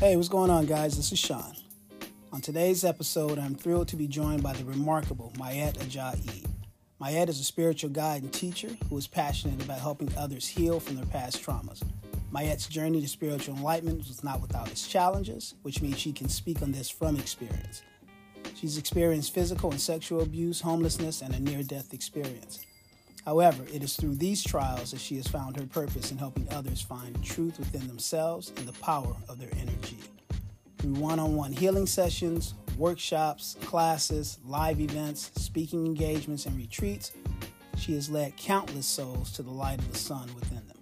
[0.00, 0.96] Hey, what's going on, guys?
[0.96, 1.56] This is Shaun.
[2.32, 6.46] On today's episode, I'm thrilled to be joined by the remarkable Mayet Ajayi.
[7.00, 10.94] Mayet is a spiritual guide and teacher who is passionate about helping others heal from
[10.94, 11.82] their past traumas.
[12.32, 16.62] Mayet's journey to spiritual enlightenment was not without its challenges, which means she can speak
[16.62, 17.82] on this from experience.
[18.54, 22.64] She's experienced physical and sexual abuse, homelessness, and a near death experience.
[23.28, 26.80] However, it is through these trials that she has found her purpose in helping others
[26.80, 29.98] find truth within themselves and the power of their energy.
[30.78, 37.12] Through one on one healing sessions, workshops, classes, live events, speaking engagements, and retreats,
[37.76, 40.78] she has led countless souls to the light of the sun within them.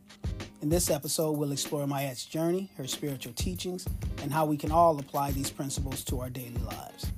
[0.62, 3.88] In this episode, we'll explore Mayet's journey, her spiritual teachings,
[4.22, 7.10] and how we can all apply these principles to our daily lives.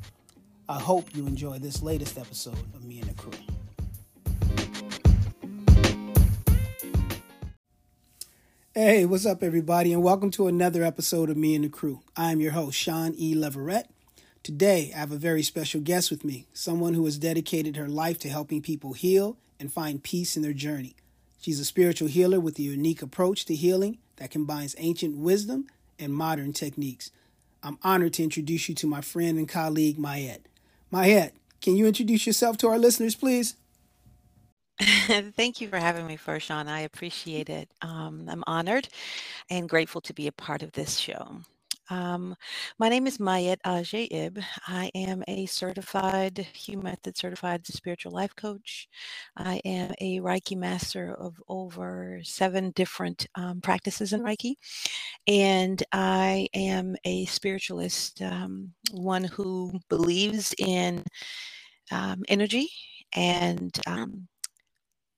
[0.71, 3.33] I hope you enjoy this latest episode of Me and the Kru.
[8.81, 11.99] Hey, what's up, everybody, and welcome to another episode of Me and the Kru.
[12.17, 13.35] I am your host, Shaun E.
[13.35, 13.91] Leverett.
[14.45, 18.21] Today, I have a very special guest with me, someone who has dedicated her life
[18.21, 20.95] to helping people heal and find peace in their journey.
[21.41, 25.67] She's a spiritual healer with a unique approach to healing that combines ancient wisdom
[25.99, 27.11] and modern techniques.
[27.65, 30.43] I'm honored to introduce you to my friend and colleague, Mayet.
[30.93, 33.57] Mayet, can you introduce yourself to our listeners, please?
[35.37, 36.69] Thank you for having me Shaun.
[36.69, 37.71] I appreciate it.
[37.83, 38.89] Um, I'm honored
[39.51, 41.39] and grateful to be a part of this show.
[41.91, 42.37] Um,
[42.79, 44.45] my name is Mayet Aja JB.
[44.69, 48.89] I am a certified Hugh Method certified spiritual life coach.
[49.37, 54.55] I am a Reiki master of over seven different um, practices in Reiki.
[55.29, 61.05] And I am a spiritualist, um, one who believes in
[61.93, 62.69] um, energy
[63.15, 64.29] and um,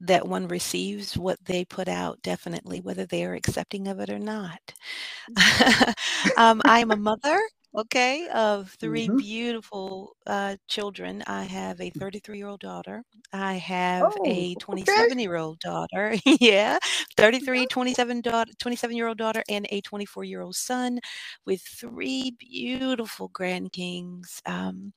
[0.01, 4.19] that one receives what they put out, definitely, whether they are accepting of it or
[4.19, 4.61] not.
[6.37, 7.41] um, I am a mother
[7.75, 9.17] okay, of 3 mm-hmm.
[9.17, 11.23] beautiful uh, children.
[11.27, 13.03] I have a 33 year old daughter.
[13.33, 16.15] I have oh, a 27 year old daughter.
[16.41, 16.79] yeah,
[17.17, 20.99] 33, 27 daughter, 27 year old daughter, and a 24 year old son,
[21.47, 24.41] with three beautiful grand kings.
[24.47, 24.93] Um,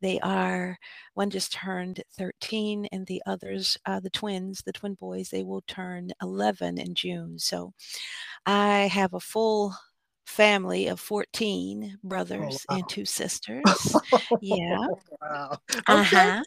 [0.00, 0.78] they are
[1.14, 5.62] one just turned 13, and the others, uh, the twins, the twin boys, they will
[5.66, 7.38] turn 11 in June.
[7.38, 7.72] So
[8.46, 9.74] I have a full
[10.28, 12.78] family of 14 brothers oh, wow.
[12.78, 13.96] and two sisters.
[14.40, 14.86] yeah.
[15.20, 15.58] wow.
[15.88, 15.88] Okay.
[15.88, 16.42] Uh-huh.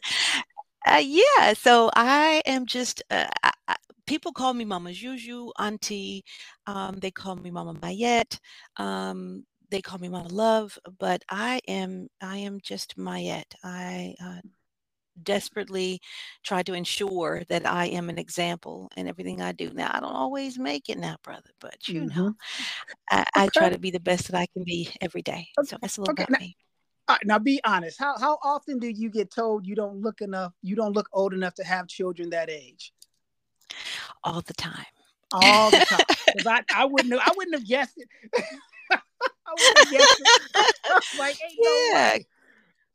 [0.86, 1.52] Uh, yeah.
[1.54, 3.76] So I am just, uh, I,
[4.06, 6.24] people call me Mama Juju, Auntie.
[6.66, 8.38] Um, they call me Mama Mayet.
[8.76, 13.54] Um, they call me Mama Love, but I am, I am just Mayet.
[13.64, 14.40] I uh,
[15.22, 16.00] desperately
[16.42, 19.70] try to ensure that I am an example in everything I do.
[19.72, 22.18] Now, I don't always make it now, brother, but you mm-hmm.
[22.18, 22.34] know,
[23.10, 23.30] I, okay.
[23.34, 25.48] I, try to be the best that I can be every day.
[25.64, 26.24] So that's a little okay.
[26.24, 26.56] about now, me.
[27.08, 27.98] All right, now be honest.
[27.98, 31.34] How how often do you get told you don't look enough, you don't look old
[31.34, 32.92] enough to have children that age?
[34.24, 34.86] All the time.
[35.32, 36.00] All the time.
[36.32, 38.08] Because I, I wouldn't have, I wouldn't have guessed it.
[38.90, 38.98] I
[39.50, 41.04] wouldn't have guessed it.
[41.18, 42.16] like, yeah.
[42.16, 42.24] No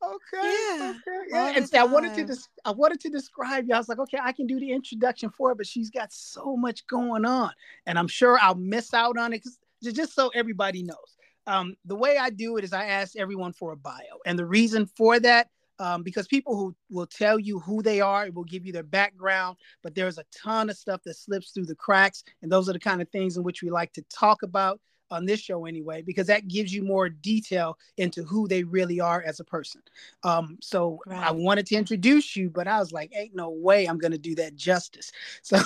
[0.04, 0.56] Okay.
[0.80, 0.92] Yeah.
[0.92, 1.20] Okay.
[1.30, 1.52] Yeah.
[1.56, 3.74] And see, I wanted to des- I wanted to describe you.
[3.74, 6.56] I was like, okay, I can do the introduction for her, but she's got so
[6.56, 7.52] much going on,
[7.86, 9.44] and I'm sure I'll miss out on it.
[9.44, 13.54] Just Just so everybody knows, um, the way I do it is I ask everyone
[13.54, 15.50] for a bio, and the reason for that.
[15.80, 18.82] Um, because people who will tell you who they are, it will give you their
[18.82, 22.74] background, but there's a ton of stuff that slips through the cracks, and those are
[22.74, 24.82] the kind of things in which we like to talk about
[25.12, 29.22] on this show anyway, because that gives you more detail into who they really are
[29.22, 29.82] as a person.
[30.24, 31.28] Um, so right.
[31.28, 34.18] I wanted to introduce you, but I was like, ain't no way I'm going to
[34.18, 35.12] do that justice.
[35.44, 35.58] So,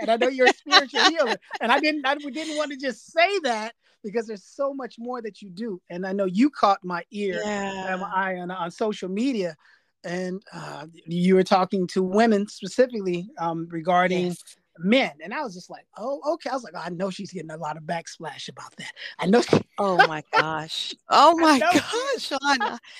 [0.00, 3.12] and I know you're a spiritual healer, and I didn't, I didn't want to just
[3.12, 5.80] say that because there's so much more that you do.
[5.88, 7.92] And I know you caught my ear yeah.
[7.92, 9.56] and my eye on, on social media
[10.04, 15.12] and uh, you were talking to women specifically um, regarding yes men.
[15.22, 16.50] And I was just like, oh, okay.
[16.50, 18.92] I was like, oh, I know she's getting a lot of backsplash about that.
[19.18, 19.42] I know.
[19.42, 20.94] She- oh my gosh.
[21.08, 22.78] Oh my gosh, Anna.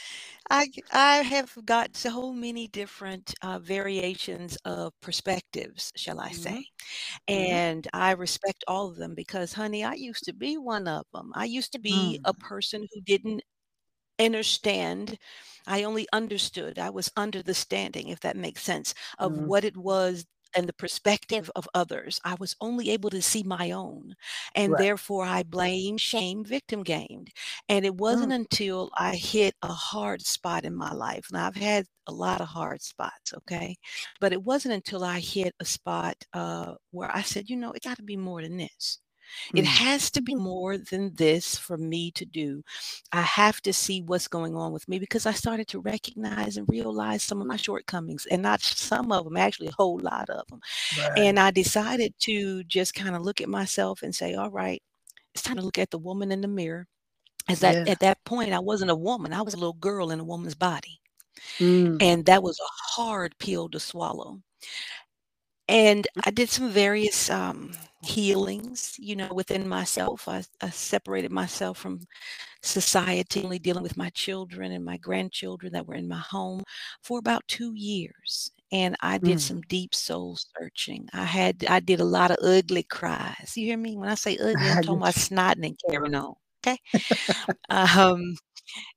[0.51, 6.67] I I have got so many different uh, variations of perspectives, shall I say,
[7.31, 7.33] mm-hmm.
[7.33, 7.97] and mm-hmm.
[7.97, 11.31] I respect all of them because, honey, I used to be one of them.
[11.35, 12.29] I used to be mm.
[12.29, 13.43] a person who didn't
[14.19, 15.17] understand.
[15.67, 16.79] I only understood.
[16.79, 19.47] I was under the standing, if that makes sense, of mm.
[19.47, 22.21] what it was and the perspective of others.
[22.25, 24.15] I was only able to see my own.
[24.55, 24.79] And right.
[24.79, 27.31] therefore, I blame, shame, victim gamed.
[27.69, 28.37] And it wasn't mm.
[28.37, 31.27] until I hit a hard spot in my life.
[31.33, 33.77] Now, I've had a lot of hard spots, okay?
[34.21, 37.83] But it wasn't until I hit a spot uh, where I said, you know, it
[37.83, 38.99] got to be more than this.
[39.55, 39.61] Mm.
[39.61, 42.62] It has to be more than this for me to do.
[43.12, 46.69] I have to see what's going on with me because I started to recognize and
[46.69, 50.46] realize some of my shortcomings and not some of them, actually a whole lot of
[50.49, 50.61] them.
[50.99, 51.19] Right.
[51.19, 54.82] And I decided to just kind of look at myself and say, all right,
[55.34, 56.87] it's time to look at the woman in the mirror.
[57.49, 57.93] As that yeah.
[57.93, 59.32] at that point, I wasn't a woman.
[59.32, 61.00] I was a little girl in a woman's body.
[61.58, 62.00] Mm.
[62.00, 64.40] And that was a hard pill to swallow.
[65.69, 67.73] And I did some various um,
[68.03, 70.29] healings, you know, within myself.
[70.29, 72.00] I, I separated myself from
[72.62, 76.62] society, only dealing with my children and my grandchildren that were in my home
[77.03, 78.50] for about two years.
[78.73, 79.41] And I did mm.
[79.41, 81.09] some deep soul searching.
[81.12, 83.53] I had, I did a lot of ugly cries.
[83.55, 83.97] You hear me?
[83.97, 86.35] When I say ugly, I'm talking about snotting and carrying on.
[86.67, 86.79] Okay.
[87.69, 88.35] um,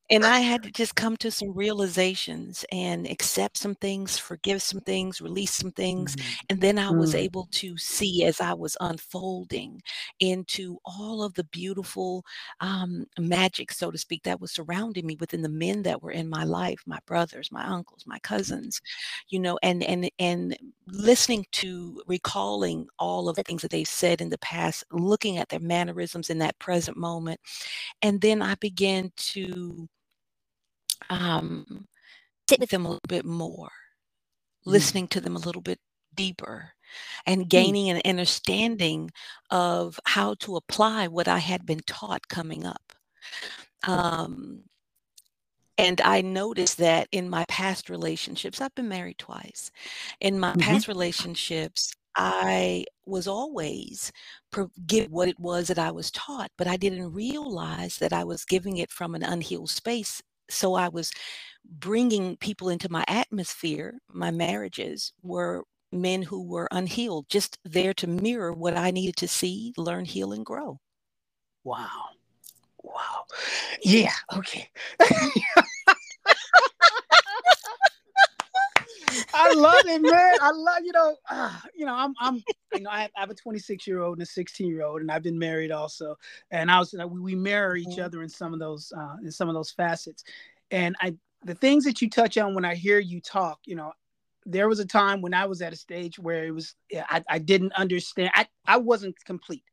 [0.10, 4.82] and I had to just come to some realizations and accept some things, forgive some
[4.82, 6.16] things, release some things.
[6.16, 6.46] Mm-hmm.
[6.50, 7.20] And then I was mm.
[7.20, 9.82] able to see as I was unfolding
[10.20, 12.24] into all of the beautiful
[12.60, 16.30] um, magic, so to speak, that was surrounding me within the men that were in
[16.30, 18.80] my life, my brothers, my uncles, my cousins,
[19.30, 20.56] you know, and and and
[20.88, 25.50] listening to recalling all of the things that they said in the past, looking at
[25.50, 27.40] their mannerisms in that present moment.
[28.04, 29.90] And then I began to
[31.10, 31.86] um,
[32.50, 33.70] sit with them a little bit more, mm.
[34.66, 35.80] listening to them a little bit
[36.14, 36.72] deeper,
[37.26, 37.50] and mm.
[37.50, 37.96] gaining mm.
[37.96, 39.12] an understanding
[39.50, 42.94] of how to apply what I had been taught coming up.
[43.88, 44.64] Um,
[45.78, 49.72] and I noticed that in my past relationships, I've been married twice.
[50.22, 50.62] In my mm-hmm.
[50.62, 54.12] past relationships, I was always
[54.88, 58.46] give what it was that I was taught, but I didn't realize that I was
[58.46, 61.12] giving it from an unhealed space so I was
[61.66, 64.00] bringing people into my atmosphere.
[64.10, 69.28] My marriages were men who were unhealed, just there to mirror what I needed to
[69.28, 70.80] see, learn, heal, and grow.
[71.64, 72.10] Wow.
[72.84, 73.26] Wow.
[73.84, 74.14] Yeah.
[74.38, 74.70] Okay.
[79.36, 80.38] I love it, man.
[80.42, 82.44] I love you know, uh, you know, I'm I'm
[82.74, 85.02] you know, I have, I have a 26 year old and a 16 year old,
[85.02, 86.16] and I've been married also.
[86.52, 88.06] And I was we, we mirror each mm-hmm.
[88.06, 90.24] other in some of those uh, in some of those facets.
[90.72, 93.92] And I the things that you touch on when I hear you talk, you know,
[94.46, 96.76] there was a time when I was at a stage where it was
[97.10, 98.32] I, I didn't understand.
[98.36, 99.64] I, I wasn't complete.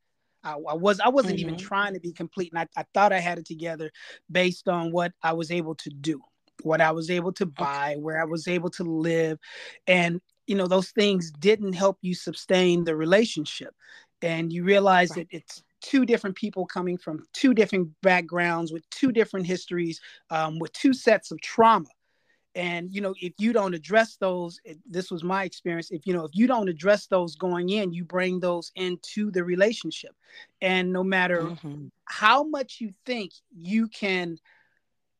[0.43, 1.49] I, I was I wasn't mm-hmm.
[1.49, 3.91] even trying to be complete, and I, I thought I had it together
[4.29, 6.21] based on what I was able to do
[6.63, 9.37] what I was able to buy, where I was able to live.
[9.87, 13.73] And, you know, those things didn't help you sustain the relationship.
[14.21, 15.27] And you realize right.
[15.29, 19.99] that it's two different people coming from two different backgrounds with two different histories,
[20.29, 21.89] um, with two sets of trauma.
[22.55, 25.89] And, you know, if you don't address those, it, this was my experience.
[25.89, 29.43] If, you know, if you don't address those going in, you bring those into the
[29.43, 30.15] relationship.
[30.61, 31.87] And no matter mm-hmm.
[32.05, 34.37] how much you think you can,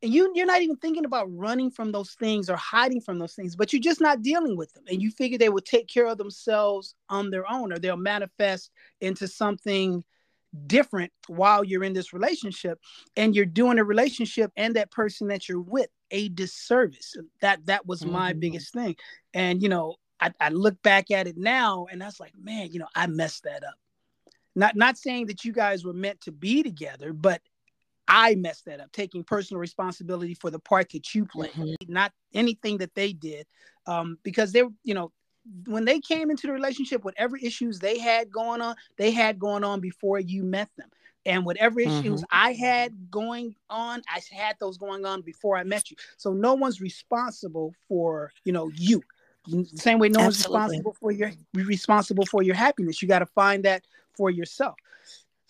[0.04, 3.34] and you you're not even thinking about running from those things or hiding from those
[3.34, 6.06] things but you're just not dealing with them and you figure they will take care
[6.06, 8.70] of themselves on their own or they'll manifest
[9.02, 10.04] into something
[10.68, 12.80] different while you're in this relationship
[13.16, 17.88] and you're doing a relationship and that person that you're with a disservice that that
[17.88, 18.40] was my mm-hmm.
[18.40, 18.96] biggest thing
[19.34, 22.72] and you know I, I look back at it now and I was like man
[22.72, 23.76] you know I messed that up
[24.56, 27.42] not not saying that you guys were meant to be together but
[28.08, 31.92] I messed that up, taking personal responsibility for the part that you played, mm-hmm.
[31.92, 33.48] not anything that they did.
[33.86, 35.12] Um, because they, you know,
[35.66, 39.64] when they came into the relationship, whatever issues they had going on, they had going
[39.64, 40.90] on before you met them.
[41.26, 42.38] And whatever issues mm-hmm.
[42.38, 45.96] I had going on, I had those going on before I met you.
[46.18, 49.02] So no one's responsible for, you know, you.
[49.48, 50.60] The same way no Absolutely.
[50.60, 53.02] one's responsible for your responsible for your happiness.
[53.02, 53.84] You got to find that
[54.16, 54.76] for yourself.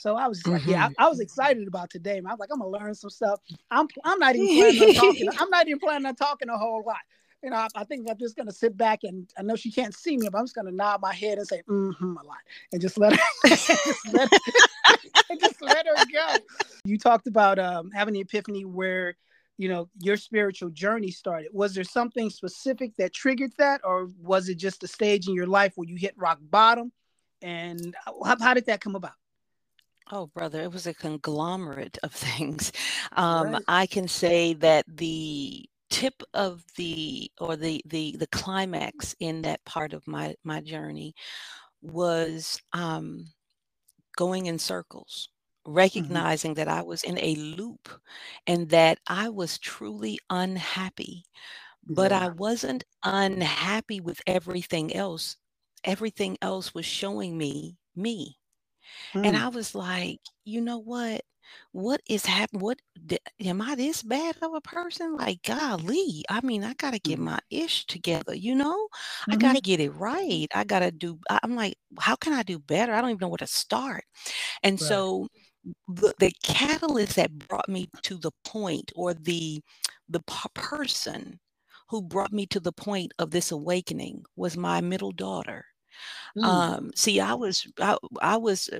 [0.03, 0.51] So I was mm-hmm.
[0.51, 1.01] like, yeah, I, mm-hmm.
[1.01, 2.17] I, was excited about today.
[2.17, 3.39] I was like, I'm gonna learn some stuff.
[3.71, 5.29] I'm I'm not even planning on talking.
[5.39, 6.97] I'm not even planning on talking a whole lot.
[7.41, 9.95] You know, I, I, think I'm just gonna sit back and I know she can't
[9.95, 12.39] see me, but I'm just gonna nod my head and say mm-hmm a lot
[12.73, 16.35] and just let her just, let her, just let her go.
[16.83, 19.15] You talked about um, having the epiphany where
[19.57, 24.49] you know your spiritual journey started was there something specific that triggered that or was
[24.49, 26.91] it just a stage in your life where you hit rock bottom
[27.41, 29.13] and how, how did that come about
[30.11, 32.71] Oh, brother, it was a conglomerate of things.
[33.13, 33.63] Um, right.
[33.67, 39.63] I can say that the tip of the or the the the climax in that
[39.65, 41.13] part of my my journey
[41.81, 43.27] was um,
[44.17, 45.29] going in circles
[45.67, 45.75] mm-hmm.
[45.77, 46.59] recognizing mm-hmm.
[46.59, 47.89] that I was in a loop
[48.47, 51.25] and that I was truly unhappy.
[51.85, 52.25] But yeah.
[52.25, 55.37] I wasn't unhappy with everything else.
[55.83, 58.37] Everything else was showing me me.
[59.13, 59.27] Mm.
[59.27, 61.21] And I was like, you know what?
[61.71, 62.61] What is happening?
[62.61, 62.79] What
[63.43, 65.15] am I this bad of a person?
[65.15, 67.23] Like, golly, I mean, I gotta get mm.
[67.23, 68.87] my ish together, you know?
[68.87, 69.33] Mm-hmm.
[69.33, 70.47] I gotta get it right.
[70.55, 72.93] I gotta do, I'm like, how can I do better?
[72.93, 74.05] I don't even know where to start.
[74.63, 74.87] And right.
[74.87, 75.27] so
[75.87, 79.61] the, the catalyst that brought me to the point or the
[80.09, 80.21] the
[80.53, 81.39] person
[81.89, 85.65] who brought me to the point of this awakening was my middle daughter.
[86.37, 86.43] Mm.
[86.43, 88.79] Um, see, I was, I, I was, uh,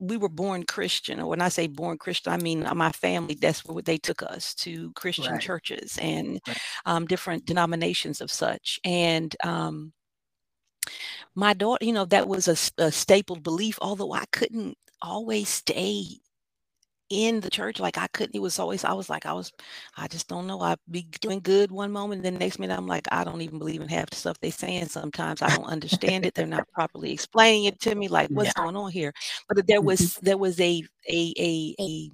[0.00, 3.34] we were born Christian, or when I say born Christian, I mean uh, my family.
[3.34, 5.40] That's where they took us to Christian right.
[5.40, 6.58] churches and right.
[6.86, 8.78] um, different denominations of such.
[8.84, 9.92] And um,
[11.34, 13.78] my daughter, you know, that was a, a staple belief.
[13.82, 16.20] Although I couldn't always stay
[17.10, 17.80] in the church.
[17.80, 19.52] Like I couldn't, it was always, I was like, I was,
[19.96, 20.60] I just don't know.
[20.60, 23.58] I'd be doing good one moment, then the next minute I'm like, I don't even
[23.58, 25.42] believe in half the stuff they're saying sometimes.
[25.42, 26.34] I don't understand it.
[26.34, 28.08] They're not properly explaining it to me.
[28.08, 28.62] Like, what's yeah.
[28.62, 29.12] going on here?
[29.48, 30.26] But there was mm-hmm.
[30.26, 32.10] there was a a a a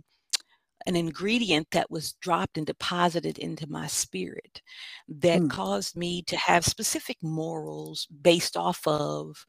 [0.86, 4.60] an ingredient that was dropped and deposited into my spirit
[5.08, 5.50] that mm.
[5.50, 9.46] caused me to have specific morals based off of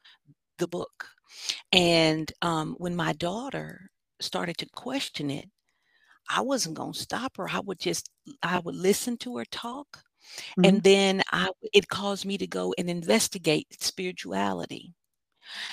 [0.58, 1.08] the book.
[1.72, 5.48] And um, when my daughter started to question it,
[6.28, 7.48] I wasn't going to stop her.
[7.48, 8.10] I would just,
[8.42, 10.02] I would listen to her talk.
[10.58, 10.64] Mm-hmm.
[10.64, 14.92] And then I, it caused me to go and investigate spirituality.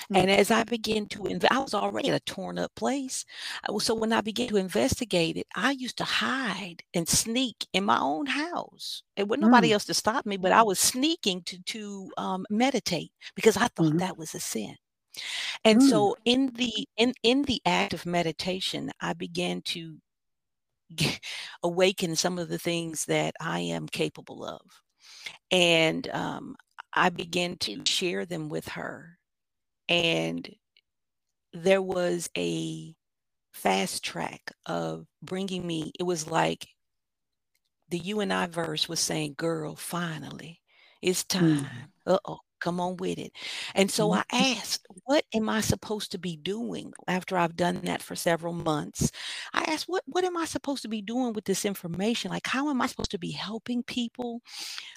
[0.04, 0.16] Mm-hmm.
[0.16, 3.24] And as I began to, inv- I was already at a torn up place.
[3.80, 7.98] So when I began to investigate it, I used to hide and sneak in my
[7.98, 9.02] own house.
[9.16, 9.74] It wasn't nobody mm-hmm.
[9.74, 13.86] else to stop me, but I was sneaking to to um, meditate because I thought
[13.86, 13.98] mm-hmm.
[13.98, 14.76] that was a sin.
[15.64, 15.88] And mm.
[15.88, 19.96] so in the in in the act of meditation, I began to
[20.94, 21.20] get,
[21.62, 24.60] awaken some of the things that I am capable of.
[25.50, 26.56] And um,
[26.92, 29.18] I began to share them with her.
[29.88, 30.48] And
[31.52, 32.94] there was a
[33.52, 36.66] fast track of bringing me, it was like
[37.90, 40.60] the you and I verse was saying, Girl, finally,
[41.02, 41.28] it's mm.
[41.28, 41.66] time.
[42.06, 42.14] Mm.
[42.14, 43.32] Uh oh, come on with it.
[43.74, 44.58] And so I mm-hmm.
[44.58, 49.12] asked, what am I supposed to be doing after I've done that for several months?
[49.52, 52.30] I asked, what, what am I supposed to be doing with this information?
[52.30, 54.40] Like, how am I supposed to be helping people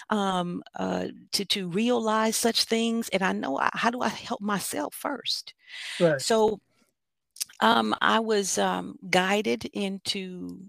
[0.08, 3.10] um, uh, to, to realize such things?
[3.10, 5.52] And I know, I, how do I help myself first?
[6.00, 6.20] Right.
[6.20, 6.60] So
[7.60, 10.62] um, I was um, guided into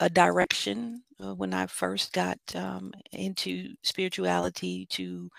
[0.00, 5.30] a direction uh, when I first got um, into spirituality to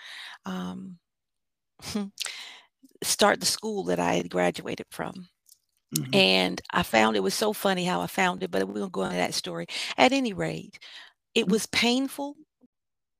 [0.46, 0.98] um,
[3.02, 5.28] start the school that I had graduated from.
[5.96, 6.14] Mm-hmm.
[6.14, 9.02] And I found it was so funny how I found it, but we won't go
[9.02, 9.66] into that story.
[9.98, 10.78] At any rate,
[11.34, 12.36] it was painful.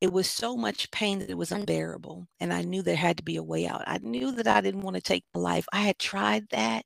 [0.01, 2.27] It was so much pain that it was unbearable.
[2.41, 3.85] And I knew there had to be a way out.
[3.87, 5.67] I knew that I didn't want to take my life.
[5.73, 6.85] I had tried that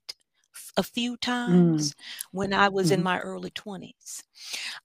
[0.77, 1.95] a few times mm.
[2.31, 2.95] when I was mm.
[2.95, 4.23] in my early 20s.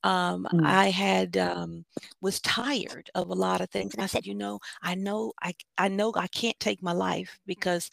[0.03, 0.67] Um, mm.
[0.67, 1.85] I had um,
[2.21, 5.55] was tired of a lot of things, and I said, you know, I know I
[5.79, 7.89] I know I can't take my life because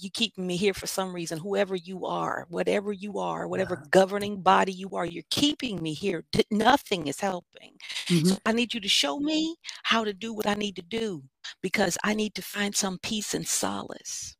[0.00, 3.88] you keep me here for some reason whoever you are whatever you are whatever yeah.
[3.90, 7.72] governing body you are you're keeping me here nothing is helping
[8.06, 8.28] mm-hmm.
[8.28, 11.22] so i need you to show me how to do what i need to do
[11.62, 14.36] because i need to find some peace and solace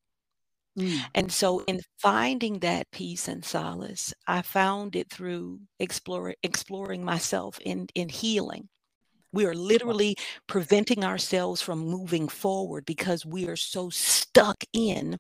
[0.78, 1.00] Mm.
[1.14, 7.58] And so, in finding that peace and solace, I found it through exploring exploring myself
[7.64, 8.68] in in healing.
[9.32, 10.16] We are literally
[10.46, 15.18] preventing ourselves from moving forward because we are so stuck in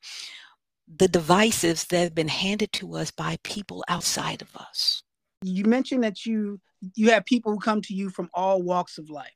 [0.96, 5.02] the devices that have been handed to us by people outside of us.
[5.42, 6.60] You mentioned that you
[6.94, 9.34] you have people who come to you from all walks of life.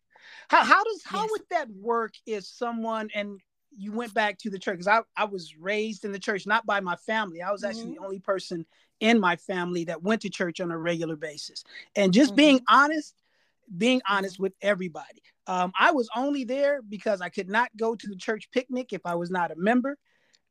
[0.48, 1.30] How, how does how yes.
[1.30, 3.40] would that work if someone and
[3.76, 6.66] you went back to the church because I, I was raised in the church not
[6.66, 7.42] by my family.
[7.42, 7.94] I was actually mm-hmm.
[7.94, 8.66] the only person
[9.00, 11.64] in my family that went to church on a regular basis.
[11.96, 12.36] And just mm-hmm.
[12.36, 13.14] being honest
[13.76, 15.22] being honest with everybody.
[15.46, 19.00] Um, i was only there because i could not go to the church picnic if
[19.04, 19.98] i was not a member.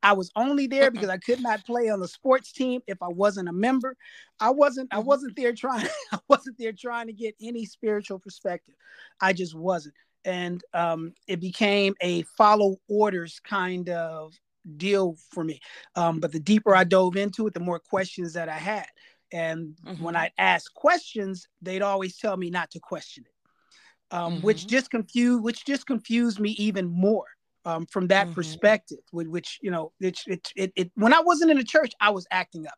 [0.03, 3.07] I was only there because i could not play on the sports team if i
[3.07, 3.95] wasn't a member.
[4.39, 5.07] I wasn't i mm-hmm.
[5.07, 8.75] wasn't there trying i wasn't there trying to get any spiritual perspective.
[9.19, 14.33] I just wasn't and um, it became a follow orders kind of
[14.77, 15.59] deal for me.
[15.95, 18.85] Um, but the deeper I dove into it, the more questions that I had.
[19.33, 20.03] And mm-hmm.
[20.03, 24.45] when I asked questions, they'd always tell me not to question it, um, mm-hmm.
[24.45, 27.25] which just confused, which just confused me even more
[27.65, 28.35] um, from that mm-hmm.
[28.35, 28.99] perspective.
[29.11, 32.09] Which, which, you know, it, it, it, it, when I wasn't in the church, I
[32.09, 32.77] was acting up.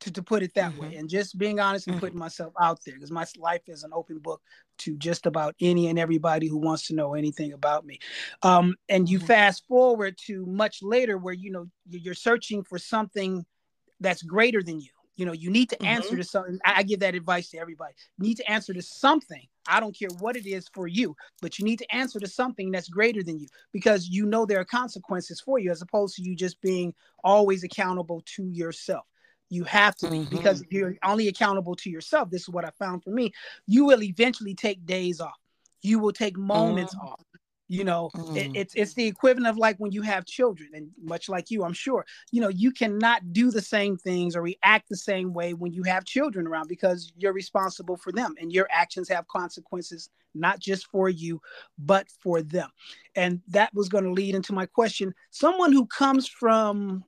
[0.00, 0.82] To, to put it that mm-hmm.
[0.82, 2.00] way and just being honest and mm-hmm.
[2.00, 4.40] putting myself out there because my life is an open book
[4.78, 7.98] to just about any and everybody who wants to know anything about me
[8.42, 9.26] um, and you mm-hmm.
[9.26, 13.44] fast forward to much later where you know you're searching for something
[14.00, 16.18] that's greater than you you know you need to answer mm-hmm.
[16.18, 19.46] to something I, I give that advice to everybody you need to answer to something
[19.66, 22.70] i don't care what it is for you but you need to answer to something
[22.70, 26.22] that's greater than you because you know there are consequences for you as opposed to
[26.22, 29.04] you just being always accountable to yourself
[29.50, 30.34] you have to mm-hmm.
[30.34, 32.30] because if you're only accountable to yourself.
[32.30, 33.32] This is what I found for me.
[33.66, 35.38] You will eventually take days off.
[35.82, 37.08] You will take moments mm-hmm.
[37.08, 37.22] off.
[37.70, 38.36] You know, mm-hmm.
[38.36, 41.64] it, it's it's the equivalent of like when you have children, and much like you,
[41.64, 42.06] I'm sure.
[42.32, 45.82] You know, you cannot do the same things or react the same way when you
[45.82, 50.86] have children around because you're responsible for them, and your actions have consequences not just
[50.86, 51.42] for you,
[51.78, 52.70] but for them.
[53.14, 55.14] And that was going to lead into my question.
[55.30, 57.04] Someone who comes from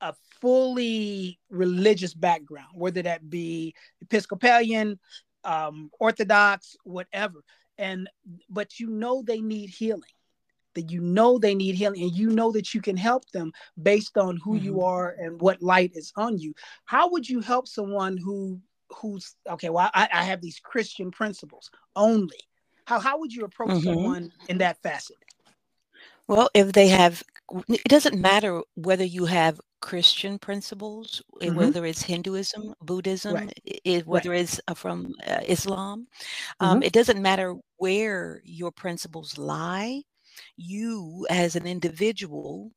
[0.00, 4.98] a fully religious background, whether that be Episcopalian,
[5.42, 7.42] um, Orthodox, whatever.
[7.78, 8.10] And
[8.50, 10.02] but you know they need healing.
[10.74, 14.18] That you know they need healing, and you know that you can help them based
[14.18, 14.64] on who mm-hmm.
[14.66, 16.52] you are and what light is on you.
[16.84, 18.60] How would you help someone who
[18.90, 19.70] who's okay?
[19.70, 22.36] Well, I, I have these Christian principles only.
[22.84, 23.94] How how would you approach mm-hmm.
[23.94, 25.16] someone in that facet?
[26.26, 27.22] Well, if they have,
[27.68, 31.56] it doesn't matter whether you have Christian principles, eh, mm-hmm.
[31.56, 33.60] whether it's Hinduism, Buddhism, right.
[33.84, 34.40] it, whether right.
[34.40, 36.06] it's uh, from uh, Islam.
[36.58, 36.84] Um, mm-hmm.
[36.84, 40.00] It doesn't matter where your principles lie.
[40.56, 42.72] You, as an individual,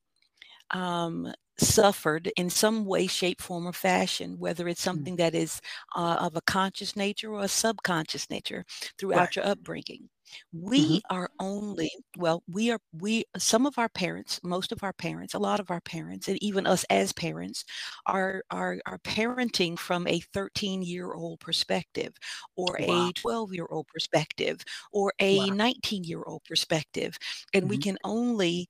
[0.72, 4.90] um, suffered in some way, shape, form, or fashion, whether it's mm.
[4.90, 5.34] something mm-hmm.
[5.34, 5.62] that is
[5.96, 8.66] uh, of a conscious nature or a subconscious nature
[9.00, 9.36] throughout right.
[9.38, 10.10] your upbringing.
[10.52, 11.16] We mm-hmm.
[11.16, 15.40] are only, well, we are, we, some of our parents, most of our parents, a
[15.40, 17.64] lot of our parents, and even us as parents
[18.06, 22.14] are, are, are parenting from a 13 year old perspective
[22.56, 23.10] or wow.
[23.10, 27.18] a 12 year old perspective or a 19 year old perspective.
[27.54, 27.70] And mm-hmm.
[27.70, 28.70] we can only,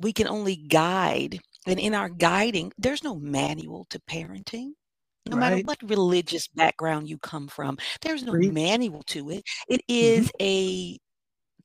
[0.00, 1.38] we can only guide.
[1.66, 4.72] And in our guiding, there's no manual to parenting
[5.28, 5.50] no right.
[5.50, 10.22] matter what religious background you come from there's no manual to it it mm-hmm.
[10.22, 10.28] mm-hmm.
[10.40, 10.98] a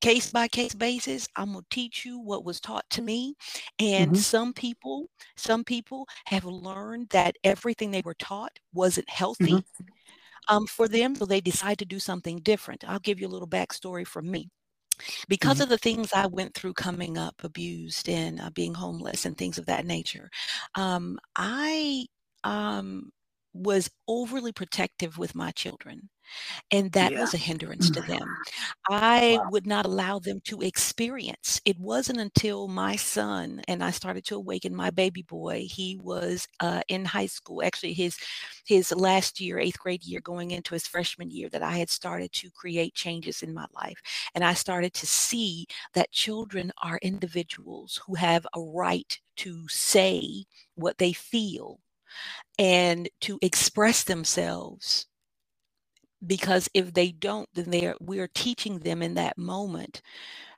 [0.02, 3.34] case by case basis i'm going to teach you what was taught to me
[3.80, 4.20] and mm-hmm.
[4.20, 10.56] some people some people have learned that everything they were taught wasn't healthy mm-hmm.
[10.56, 13.48] um, for them so they decide to do something different i'll give you a little
[13.48, 14.50] backstory from me
[15.28, 15.64] because mm-hmm.
[15.64, 19.58] of the things I went through coming up, abused and uh, being homeless and things
[19.58, 20.30] of that nature,
[20.76, 22.06] um, I
[22.44, 23.12] um,
[23.56, 26.10] was overly protective with my children
[26.72, 27.22] and that yeah.
[27.22, 28.28] was a hindrance to them
[28.90, 29.50] i wow.
[29.52, 34.36] would not allow them to experience it wasn't until my son and i started to
[34.36, 38.18] awaken my baby boy he was uh, in high school actually his
[38.66, 42.32] his last year eighth grade year going into his freshman year that i had started
[42.32, 44.02] to create changes in my life
[44.34, 50.46] and i started to see that children are individuals who have a right to say
[50.76, 51.80] what they feel
[52.58, 55.08] and to express themselves.
[56.26, 60.02] Because if they don't then they're we're teaching them in that moment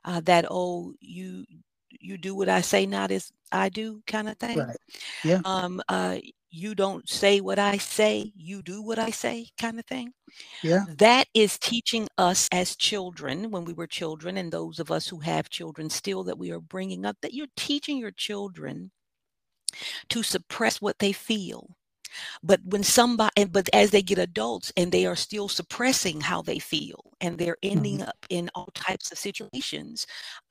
[0.04, 1.44] uh, that oh you
[1.90, 4.58] you do what i say not as i do kind of thing.
[4.58, 4.76] Right.
[5.24, 5.40] yeah.
[5.44, 6.18] Um uh
[6.50, 10.12] you don't say what i say you do what i say kind of thing.
[10.62, 10.84] Yeah.
[10.98, 15.18] That is teaching us as children when we were children and those of us who
[15.20, 18.90] have children still that we are bringing up that you're teaching your children
[20.10, 21.77] to suppress what they feel
[22.42, 26.58] but when somebody, but as they get adults and they are still suppressing how they
[26.58, 28.08] feel and they're ending mm-hmm.
[28.08, 30.06] up in all types of situations,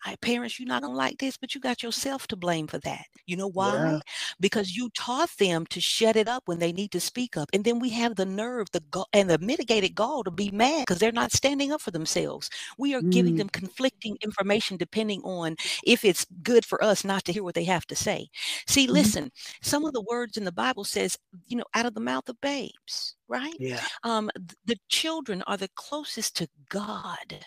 [0.06, 3.06] I parents, you're not gonna like this, but you got yourself to blame for that.
[3.26, 3.74] You know why?
[3.74, 4.00] Yeah.
[4.39, 7.63] Because you taught them to shut it up when they need to speak up, and
[7.63, 11.00] then we have the nerve, the gall, and the mitigated gall to be mad because
[11.00, 12.50] they're not standing up for themselves.
[12.78, 13.12] We are mm.
[13.12, 17.56] giving them conflicting information depending on if it's good for us not to hear what
[17.56, 18.30] they have to say.
[18.67, 18.93] See, mm-hmm.
[18.93, 22.27] listen, some of the words in the Bible says you know, out of the mouth
[22.29, 23.55] of babes, right?
[23.60, 23.81] Yeah.
[24.03, 24.29] Um,
[24.65, 27.45] the children are the closest to God,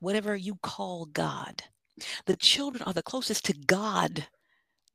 [0.00, 1.62] whatever you call God.
[2.26, 4.26] The children are the closest to God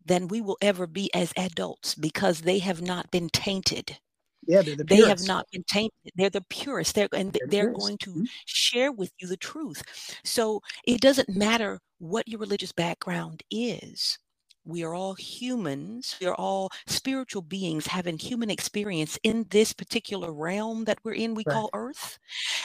[0.05, 3.97] than we will ever be as adults because they have not been tainted.
[4.45, 6.13] Yeah, the they have not been tainted.
[6.15, 6.95] They're the purest.
[6.95, 8.23] They're and they're, they're going to mm-hmm.
[8.45, 9.83] share with you the truth.
[10.23, 14.17] So it doesn't matter what your religious background is
[14.67, 16.15] we are all humans.
[16.19, 21.33] We are all spiritual beings having human experience in this particular realm that we're in,
[21.33, 21.53] we right.
[21.53, 22.19] call Earth,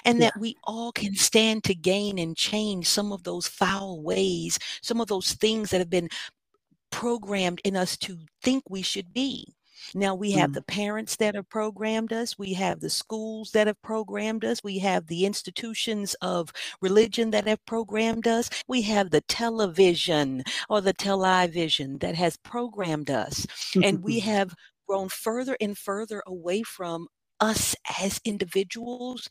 [0.04, 0.26] and yeah.
[0.26, 5.00] that we all can stand to gain and change some of those foul ways, some
[5.00, 6.08] of those things that have been
[6.90, 9.54] programmed in us to think we should be.
[9.94, 10.54] Now we have mm.
[10.54, 14.78] the parents that have programmed us, we have the schools that have programmed us, we
[14.78, 20.92] have the institutions of religion that have programmed us, we have the television or the
[20.92, 23.46] television that has programmed us,
[23.82, 24.54] and we have
[24.86, 27.08] grown further and further away from
[27.40, 29.28] us as individuals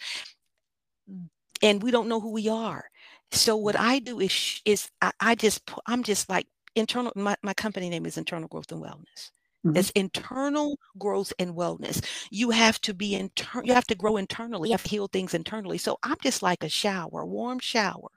[1.62, 2.86] and we don't know who we are
[3.32, 7.54] so what i do is is i, I just i'm just like internal my, my
[7.54, 9.32] company name is internal growth and wellness
[9.66, 9.78] Mm-hmm.
[9.78, 12.04] It's internal growth and wellness.
[12.32, 13.68] You have to be internal.
[13.68, 14.70] You have to grow internally.
[14.70, 15.78] You have to heal things internally.
[15.78, 18.10] So I'm just like a shower, warm shower,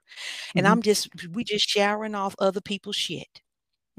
[0.54, 0.72] and mm-hmm.
[0.72, 3.42] I'm just we just showering off other people's shit.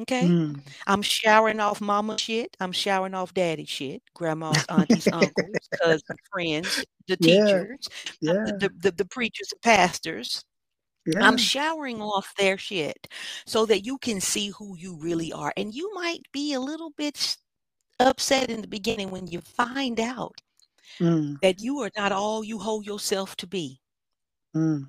[0.02, 0.24] Okay.
[0.24, 0.60] Mm.
[0.88, 2.58] I'm showering off mama shit.
[2.60, 7.88] I'm showering off daddy shit, grandma's, aunties, uncles, cousins, friends, the teachers,
[8.20, 8.34] yeah.
[8.34, 8.46] Yeah.
[8.60, 10.44] The, the, the, preachers and pastors.
[11.06, 11.26] Yeah.
[11.26, 13.08] I'm showering off their shit
[13.46, 15.54] so that you can see who you really are.
[15.56, 17.38] And you might be a little bit
[18.00, 20.41] upset in the beginning when you find out
[21.00, 21.39] mm.
[21.41, 23.80] that you are not all you hold yourself to be.
[24.56, 24.88] Mm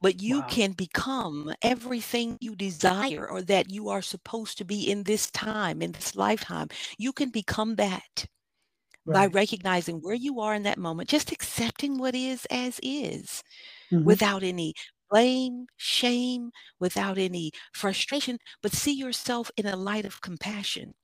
[0.00, 0.46] but you wow.
[0.46, 5.82] can become everything you desire or that you are supposed to be in this time,
[5.82, 6.68] in this lifetime.
[6.98, 8.26] You can become that
[9.04, 9.14] right.
[9.14, 13.42] by recognizing where you are in that moment, just accepting what is as is
[13.90, 14.04] mm-hmm.
[14.04, 14.74] without any
[15.10, 20.94] blame, shame, without any frustration, but see yourself in a light of compassion.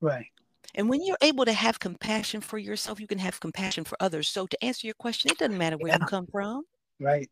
[0.00, 0.26] Right.
[0.74, 4.28] And when you're able to have compassion for yourself, you can have compassion for others.
[4.28, 5.98] So to answer your question, it doesn't matter where yeah.
[6.00, 6.64] you come from.
[7.00, 7.30] Right.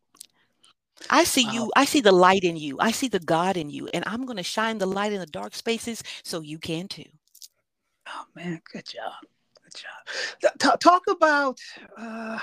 [1.09, 1.51] I see wow.
[1.51, 1.71] you.
[1.75, 2.77] I see the light in you.
[2.79, 3.87] I see the God in you.
[3.93, 7.03] And I'm going to shine the light in the dark spaces so you can too.
[8.07, 8.61] Oh, man.
[8.71, 9.13] Good job.
[9.63, 9.81] Good
[10.41, 10.57] job.
[10.57, 11.59] Talk, talk about.
[11.97, 12.39] Uh,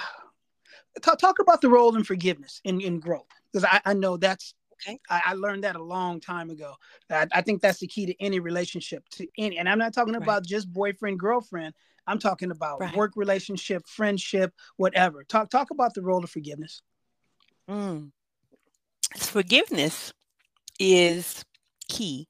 [1.00, 4.54] talk, talk about the role in forgiveness in, in growth because I, I know that's
[4.84, 4.98] Okay.
[5.08, 6.74] I, I, learned that a long time ago.
[7.08, 9.08] I, I, think that's the key to any relationship.
[9.10, 10.22] To any, and I'm not talking right.
[10.22, 11.74] about just boyfriend girlfriend.
[12.08, 12.96] I'm talking about right.
[12.96, 15.22] work relationship, friendship, whatever.
[15.22, 16.82] Talk talk about the role of forgiveness.
[17.70, 18.10] Mm
[19.16, 20.12] forgiveness
[20.78, 21.44] is
[21.88, 22.28] key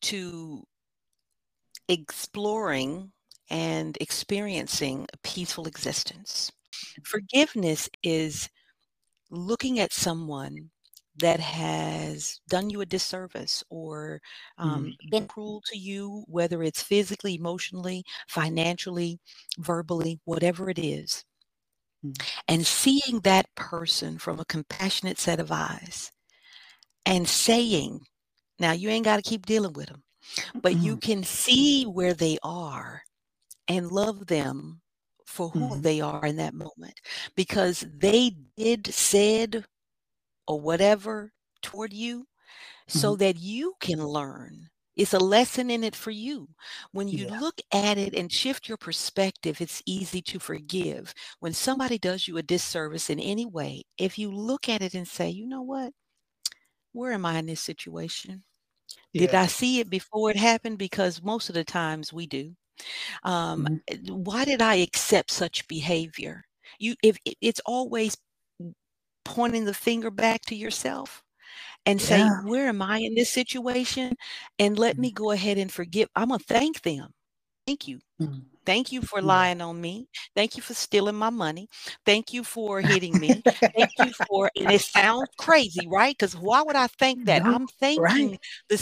[0.00, 0.64] to
[1.88, 3.12] exploring
[3.48, 6.50] and experiencing a peaceful existence.
[7.04, 8.48] Forgiveness is
[9.30, 10.70] looking at someone
[11.18, 14.20] that has done you a disservice or
[14.58, 15.10] um, mm-hmm.
[15.10, 19.18] been cruel to you, whether it's physically, emotionally, financially,
[19.58, 21.24] verbally, whatever it is,
[22.04, 22.22] Mm.
[22.46, 26.12] and seeing that person from a compassionate set of eyes
[27.06, 28.00] and saying,
[28.58, 30.02] now you ain't got to keep dealing with them,
[30.54, 30.84] but mm-hmm.
[30.84, 33.02] you can see where they are
[33.68, 34.82] and love them
[35.26, 35.80] for who mm-hmm.
[35.82, 37.00] they are in that moment
[37.34, 39.64] because they did, said,
[40.46, 42.98] or whatever toward you mm-hmm.
[42.98, 46.48] so that you can learn it's a lesson in it for you.
[46.92, 47.38] When you yeah.
[47.38, 51.12] look at it and shift your perspective, it's easy to forgive.
[51.40, 55.06] When somebody does you a disservice in any way, if you look at it and
[55.06, 55.92] say, you know what?
[56.92, 58.42] Where am I in this situation?
[59.12, 59.26] Yeah.
[59.26, 60.78] Did I see it before it happened?
[60.78, 62.56] Because most of the times we do.
[63.24, 63.74] Um, mm-hmm.
[63.88, 66.44] Eh, why did I accept such behavior?
[66.78, 68.16] You, if it's always
[69.24, 71.22] pointing the finger back to yourself
[71.86, 72.40] and yeah.
[72.42, 74.16] Where am I in this situation?
[74.58, 75.02] And let mm-hmm.
[75.02, 76.08] me go ahead and forgive.
[76.16, 77.12] I'm going to thank them.
[77.66, 78.00] Thank you.
[78.20, 78.38] Mm-hmm.
[78.64, 80.08] Thank you for lying on me.
[80.34, 81.68] Thank you for stealing my money.
[82.04, 83.40] Thank you for hitting me.
[83.44, 86.16] Thank you for, and it sounds crazy, right?
[86.16, 87.44] Because why would I thank that?
[87.44, 88.40] No, I'm thanking right.
[88.68, 88.76] the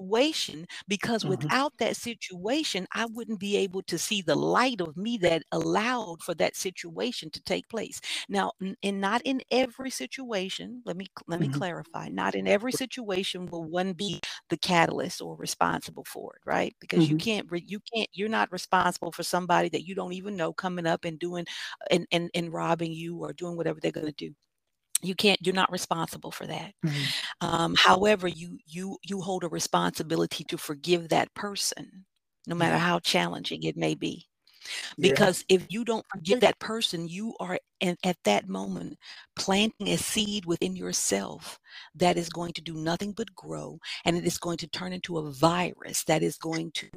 [0.00, 1.30] situation because mm-hmm.
[1.30, 6.22] without that situation, I wouldn't be able to see the light of me that allowed
[6.22, 8.00] for that situation to take place.
[8.28, 11.58] Now, and not in every situation, let me let me mm-hmm.
[11.58, 16.74] clarify, not in every situation will one be the catalyst or responsible for it, right?
[16.80, 17.12] Because mm-hmm.
[17.12, 20.86] you can't you can't you're not responsible for somebody that you don't even know coming
[20.86, 21.44] up and doing
[21.90, 24.34] and and, and robbing you or doing whatever they're going to do
[25.02, 27.46] you can't you're not responsible for that mm-hmm.
[27.46, 32.04] um, however you you you hold a responsibility to forgive that person
[32.46, 34.26] no matter how challenging it may be
[34.98, 35.56] because yeah.
[35.56, 38.96] if you don't forgive that person you are in, at that moment
[39.36, 41.58] planting a seed within yourself
[41.94, 45.18] that is going to do nothing but grow and it is going to turn into
[45.18, 46.88] a virus that is going to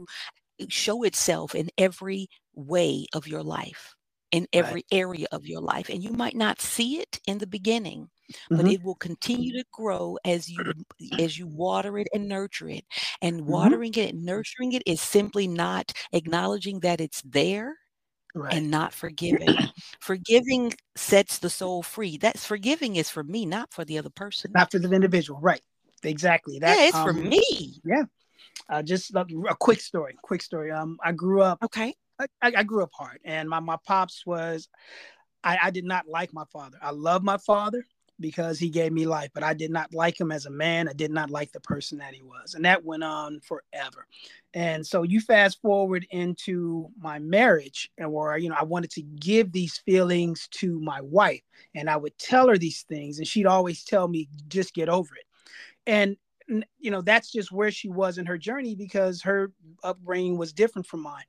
[0.69, 3.95] show itself in every way of your life
[4.33, 4.85] in every right.
[4.91, 8.09] area of your life and you might not see it in the beginning
[8.49, 8.67] but mm-hmm.
[8.69, 10.73] it will continue to grow as you
[11.19, 12.83] as you water it and nurture it
[13.21, 13.51] and mm-hmm.
[13.51, 14.07] watering mm-hmm.
[14.07, 17.75] it and nurturing it is simply not acknowledging that it's there
[18.33, 18.53] right.
[18.55, 19.55] and not forgiving
[20.01, 24.51] forgiving sets the soul free that's forgiving is for me not for the other person
[24.55, 25.61] not for the individual right
[26.01, 28.03] exactly that, yeah it's um, for me yeah
[28.69, 30.15] uh, just a, a quick story.
[30.21, 30.71] Quick story.
[30.71, 31.61] Um, I grew up.
[31.63, 31.93] Okay.
[32.41, 34.69] I, I grew up hard, and my my pops was.
[35.45, 36.77] I, I did not like my father.
[36.81, 37.83] I love my father
[38.19, 40.87] because he gave me life, but I did not like him as a man.
[40.87, 42.53] I did not like the person that he was.
[42.53, 44.07] And that went on forever.
[44.53, 49.01] And so you fast forward into my marriage and where, you know, I wanted to
[49.01, 51.41] give these feelings to my wife
[51.75, 55.15] and I would tell her these things and she'd always tell me, just get over
[55.15, 55.25] it.
[55.85, 56.15] And,
[56.79, 59.51] you know, that's just where she was in her journey because her
[59.83, 61.23] upbringing was different from mine.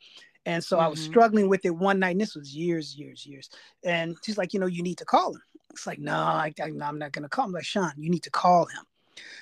[0.47, 0.85] And so mm-hmm.
[0.85, 1.11] I was mm-hmm.
[1.11, 3.51] struggling with it one night, and this was years, years, years.
[3.85, 5.43] And she's like, you know, you need to call him.
[5.71, 7.51] It's like, no, I, am not going to call him.
[7.51, 8.85] I'm like, Shaun, you need to call him.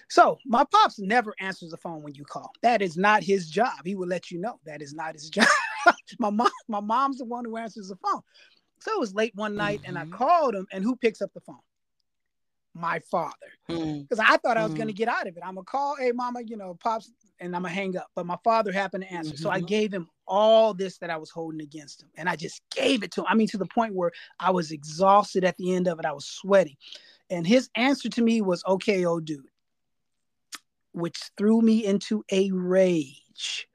[0.09, 2.53] So my pops never answers the phone when you call.
[2.63, 3.85] That is not his job.
[3.85, 5.47] He will let you know that is not his job.
[6.19, 8.21] my mom, my mom's the one who answers the phone.
[8.81, 9.89] So it was late one night, mm-hmm.
[9.91, 10.15] and I mm-hmm.
[10.15, 11.57] called him, and who picks up the phone?
[12.75, 13.35] My father,
[13.69, 14.21] because mm-hmm.
[14.21, 14.77] I thought I was mm-hmm.
[14.77, 15.43] going to get out of it.
[15.45, 17.13] I'm gonna call, hey mama, you know, pops,
[17.43, 18.09] and I'm gonna hang up.
[18.15, 19.67] But my father happened to answer, so I mm-hmm.
[19.67, 23.11] gave him all this that I was holding against him, and I just gave it
[23.13, 23.27] to him.
[23.29, 26.07] I mean, to the point where I was exhausted at the end of it.
[26.07, 26.77] I was sweating,
[27.29, 29.45] and his answer to me was, "Okay, old dude."
[30.93, 33.67] which threw me into a rage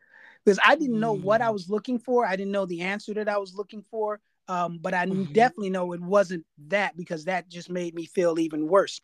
[0.43, 1.53] because I didn't know what I mm.
[1.53, 2.25] was looking for.
[2.25, 4.19] I didn't know the answer that I was looking for.
[4.47, 5.33] Um, but I mm-hmm.
[5.33, 9.01] definitely know it wasn't that because that just made me feel even worse.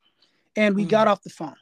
[0.55, 0.89] And we mm-hmm.
[0.91, 1.55] got off the phone.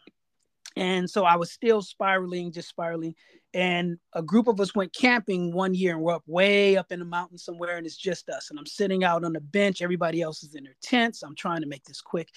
[0.75, 3.15] And so I was still spiraling, just spiraling.
[3.53, 6.99] And a group of us went camping one year and we're up way up in
[6.99, 8.49] the mountains somewhere and it's just us.
[8.49, 9.81] And I'm sitting out on a bench.
[9.81, 11.21] Everybody else is in their tents.
[11.21, 12.29] I'm trying to make this quick.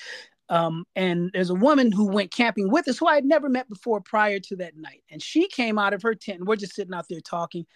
[0.49, 3.69] Um, and there's a woman who went camping with us who I had never met
[3.69, 5.03] before prior to that night.
[5.11, 7.67] And she came out of her tent and we're just sitting out there talking.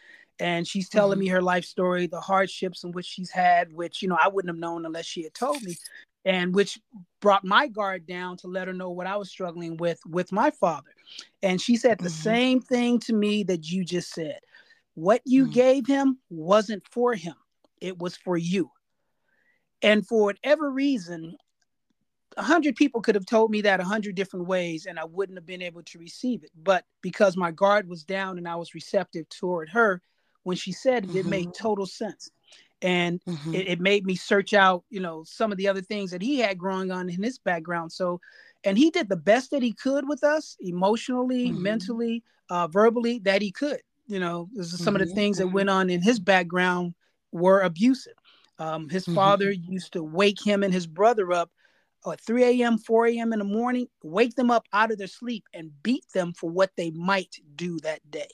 [0.40, 1.21] And she's telling mm-hmm.
[1.21, 4.51] me her life story, the hardships in which she's had, which, you know, I wouldn't
[4.55, 5.77] have known unless she had told me,
[6.24, 6.78] and which
[7.20, 10.50] brought my guard down to let her know what I was struggling with with my
[10.50, 10.90] father.
[11.42, 12.22] And she said the mm-hmm.
[12.22, 14.40] same thing to me that you just said.
[14.94, 15.52] What you mm-hmm.
[15.52, 17.37] gave him wasn't for him,
[17.81, 18.70] it was for you.
[19.81, 21.37] And for whatever reason,
[22.37, 25.38] a hundred people could have told me that a hundred different ways and I wouldn't
[25.38, 26.50] have been able to receive it.
[26.57, 30.02] But because my guard was down and I was receptive toward her,
[30.42, 31.18] when she said it, mm-hmm.
[31.18, 31.62] it made mm-hmm.
[31.62, 32.31] total sense.
[32.80, 33.54] And mm-hmm.
[33.54, 36.38] it, it, made me search out, you know, some of the other things that he
[36.38, 37.90] had growing on in his background.
[37.90, 38.20] So,
[38.62, 41.62] and he did the best that he could with us emotionally, mm-hmm.
[41.62, 43.80] mentally, uh, verbally, that he could.
[44.06, 45.14] You know, some of the mm-hmm.
[45.14, 45.54] things that mm-hmm.
[45.54, 46.94] went on in his background
[47.32, 48.14] were abusive.
[48.58, 51.50] Um, his father used to wake him and his brother up
[52.10, 53.32] at 3 a.m., 4 a.m.
[53.32, 56.70] in the morning, wake them up out of their sleep and beat them for what
[56.76, 58.28] they might do that day.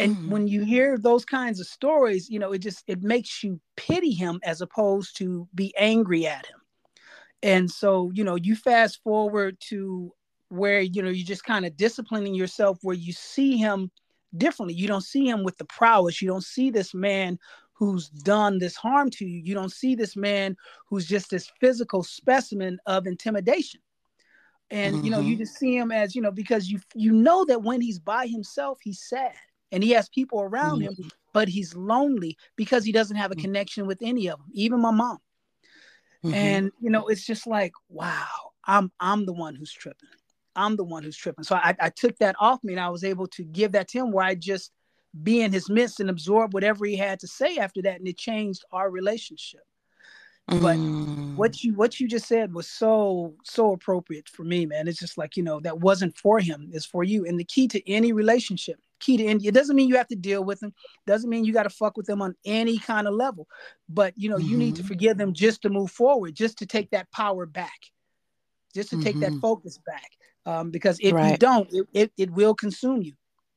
[0.00, 0.30] And mm-hmm.
[0.30, 4.12] when you hear those kinds of stories, you know, it just it makes you pity
[4.12, 6.58] him as opposed to be angry at him.
[7.42, 10.12] And so, you know, you fast forward to
[10.48, 13.90] where, you know, you're just kind of disciplining yourself where you see him
[14.38, 14.74] differently.
[14.74, 16.22] You don't see him with the prowess.
[16.22, 17.38] You don't see this man
[17.74, 19.42] who's done this harm to you.
[19.44, 20.56] You don't see this man
[20.88, 23.80] who's just this physical specimen of intimidation.
[24.70, 25.04] And mm-hmm.
[25.04, 25.42] you know, you mm-hmm.
[25.42, 28.78] just see him as, you know, because you you know that when he's by himself,
[28.82, 29.34] he's sad
[29.72, 31.02] and he has people around mm-hmm.
[31.02, 33.42] him, but he's lonely because he doesn't have a mm-hmm.
[33.42, 35.18] connection with any of them, even my mom.
[36.24, 36.34] Mm-hmm.
[36.34, 38.26] And you know, it's just like, wow,
[38.64, 40.08] I'm I'm the one who's tripping.
[40.56, 41.44] I'm the one who's tripping.
[41.44, 43.98] So I, I took that off me and I was able to give that to
[43.98, 44.72] him where I just
[45.22, 48.16] be in his midst and absorb whatever he had to say after that and it
[48.16, 49.62] changed our relationship
[50.46, 51.34] but mm.
[51.36, 55.18] what you what you just said was so so appropriate for me man it's just
[55.18, 58.12] like you know that wasn't for him it's for you and the key to any
[58.12, 59.48] relationship key to India.
[59.48, 60.72] it doesn't mean you have to deal with them
[61.06, 63.46] doesn't mean you got to fuck with them on any kind of level
[63.88, 64.48] but you know mm-hmm.
[64.48, 64.88] you need to mm-hmm.
[64.88, 67.80] forgive them just to move forward just to take that power back
[68.74, 69.04] just to mm-hmm.
[69.04, 69.40] take that mm-hmm.
[69.40, 70.10] focus back
[70.46, 71.32] um, because if right.
[71.32, 73.12] you don't it, it, it will consume you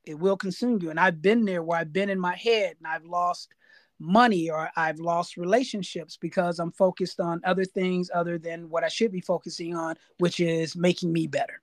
[0.06, 0.90] it will consume you.
[0.90, 3.54] And I've been there where I've been in my head and I've lost
[4.00, 8.90] money or I've lost relationships because I'm focused on other things other than what I
[8.90, 11.62] should be focusing on, which is making me better.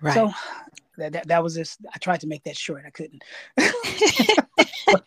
[0.00, 0.14] Right.
[0.14, 0.32] So
[0.98, 2.84] that, that, that was just, I tried to make that short.
[2.86, 3.22] I couldn't.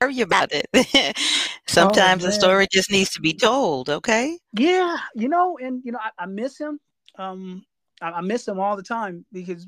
[0.00, 0.66] Worry about it.
[1.68, 3.90] Sometimes oh, the story just needs to be told.
[3.90, 4.38] Okay.
[4.54, 4.96] Yeah.
[5.14, 6.80] You know, and, you know, I, I miss him.
[7.18, 7.64] Um,
[8.00, 9.66] I, I miss him all the time because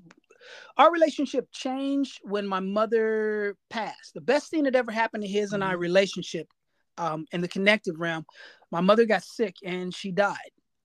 [0.77, 4.15] our relationship changed when my mother passed.
[4.15, 5.83] The best thing that ever happened to his and our mm-hmm.
[5.83, 6.49] relationship
[6.99, 8.25] um, in the connective realm,
[8.71, 10.37] my mother got sick and she died.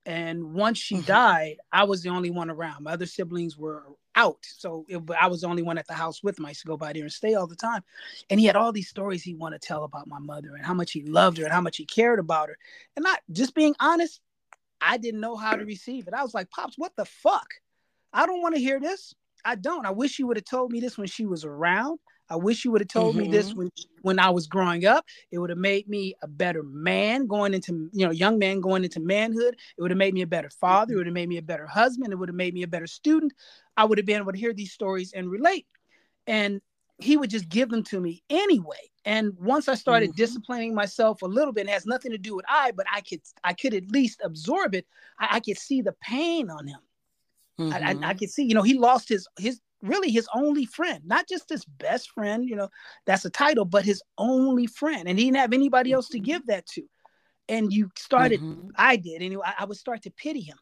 [0.06, 1.06] And once she mm-hmm.
[1.06, 2.84] died, I was the only one around.
[2.84, 3.84] My other siblings were
[4.18, 4.38] out.
[4.42, 6.44] So it, I was the only one at the house with him.
[6.44, 7.82] I used to go by there and stay all the time.
[8.28, 10.74] And he had all these stories he wanted to tell about my mother and how
[10.74, 12.58] much he loved her and how much he cared about her.
[12.96, 14.20] And not just being honest,
[14.80, 16.14] I didn't know how to receive it.
[16.14, 17.48] I was like, Pops, what the fuck?
[18.12, 19.14] I don't want to hear this.
[19.44, 19.86] I don't.
[19.86, 22.00] I wish you would have told me this when she was around.
[22.30, 23.24] I wish you would have told mm-hmm.
[23.24, 23.58] me this mm-hmm.
[23.58, 23.70] when
[24.02, 25.04] when I was growing up.
[25.30, 28.84] It would have made me a better man going into, you know, young man going
[28.84, 29.56] into manhood.
[29.76, 30.94] It would have made me a better father.
[30.94, 32.12] It would have made me a better husband.
[32.12, 33.32] It would have made me a better student.
[33.76, 35.66] I would have been able to hear these stories and relate.
[36.26, 36.60] And
[36.98, 38.90] he would just give them to me anyway.
[39.04, 40.16] And once I started mm-hmm.
[40.16, 43.20] disciplining myself a little bit, it has nothing to do with I, but I could
[43.42, 44.86] I could at least absorb it.
[45.18, 46.80] I, I could see the pain on him.
[47.58, 47.72] Mm-hmm.
[47.72, 48.18] I, I, I mm-hmm.
[48.18, 51.64] could see, you know, he lost his his really his only friend, not just his
[51.64, 52.68] best friend, you know,
[53.06, 55.08] that's a title, but his only friend.
[55.08, 56.24] And he didn't have anybody else to mm-hmm.
[56.24, 56.82] give that to.
[57.48, 58.68] And you started, mm-hmm.
[58.76, 60.58] I did anyway, I, I, would start to pity him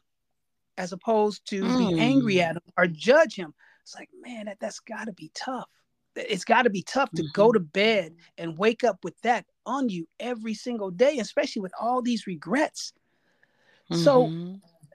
[0.77, 1.77] as opposed to mm.
[1.77, 3.53] be angry at him or judge him.
[3.83, 5.67] It's like, man, that, that's got to be tough.
[6.15, 7.31] It's got to be tough to mm-hmm.
[7.33, 11.73] go to bed and wake up with that on you every single day, especially with
[11.79, 12.93] all these regrets.
[13.91, 14.31] So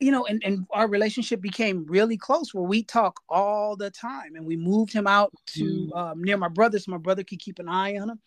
[0.02, 4.34] you know, and, and our relationship became really close where we talk all the time.
[4.34, 5.96] And we moved him out to mm-hmm.
[5.96, 8.20] um, near my brother so my brother could keep an eye on him.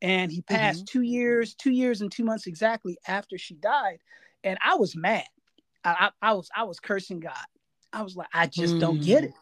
[0.00, 0.98] And he passed mm-hmm.
[0.98, 3.98] two years, two years and two months exactly after she died.
[4.42, 5.26] And I was mad.
[5.84, 7.34] I, I, I was I was cursing God.
[7.92, 8.80] I was like, I just mm.
[8.80, 9.30] don't get it.
[9.30, 9.34] Mm.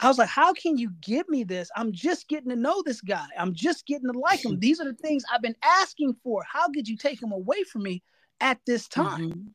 [0.00, 1.70] I was like, how can you give me this?
[1.76, 3.26] I'm just getting to know this guy.
[3.38, 4.58] I'm just getting to like him.
[4.60, 6.42] These are the things I've been asking for.
[6.50, 8.02] How could you take him away from me
[8.40, 9.54] at this time?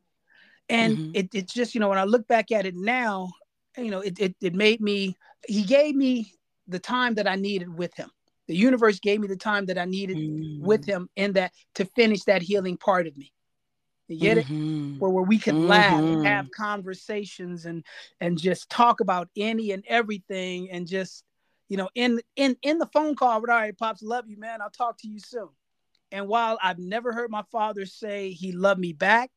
[0.69, 1.11] And mm-hmm.
[1.13, 3.29] it, it's just, you know, when I look back at it now,
[3.77, 5.15] you know, it, it, it made me,
[5.47, 6.33] he gave me
[6.67, 8.09] the time that I needed with him.
[8.47, 10.65] The universe gave me the time that I needed mm-hmm.
[10.65, 13.31] with him in that to finish that healing part of me.
[14.07, 14.95] You get mm-hmm.
[14.95, 15.01] it?
[15.01, 15.67] Where, where we could mm-hmm.
[15.67, 17.83] laugh and have conversations and
[18.19, 21.23] and just talk about any and everything and just,
[21.69, 24.61] you know, in in in the phone call, but all right, Pops, love you, man.
[24.61, 25.49] I'll talk to you soon.
[26.11, 29.31] And while I've never heard my father say he loved me back,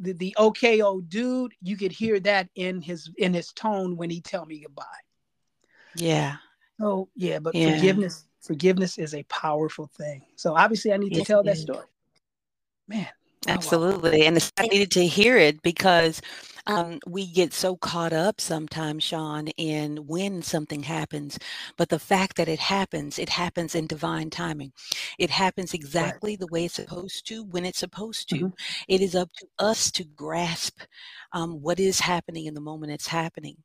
[0.00, 4.10] the, the okay old dude you could hear that in his in his tone when
[4.10, 4.84] he tell me goodbye.
[5.94, 6.36] Yeah.
[6.80, 7.74] Oh yeah but yeah.
[7.74, 10.22] forgiveness forgiveness is a powerful thing.
[10.36, 11.86] So obviously i need to tell that story.
[12.86, 13.08] Man
[13.46, 14.26] absolutely oh, wow.
[14.26, 16.20] and i needed to hear it because
[16.68, 21.38] um, we get so caught up sometimes, Shaun, in when something happens.
[21.76, 24.72] But the fact that it happens, it happens in divine timing.
[25.18, 26.40] It happens exactly right.
[26.40, 28.36] the way it's supposed to, when it's supposed to.
[28.36, 28.48] Mm-hmm.
[28.86, 30.80] It is up to us to grasp
[31.32, 33.56] um, what is happening in the moment it's happening.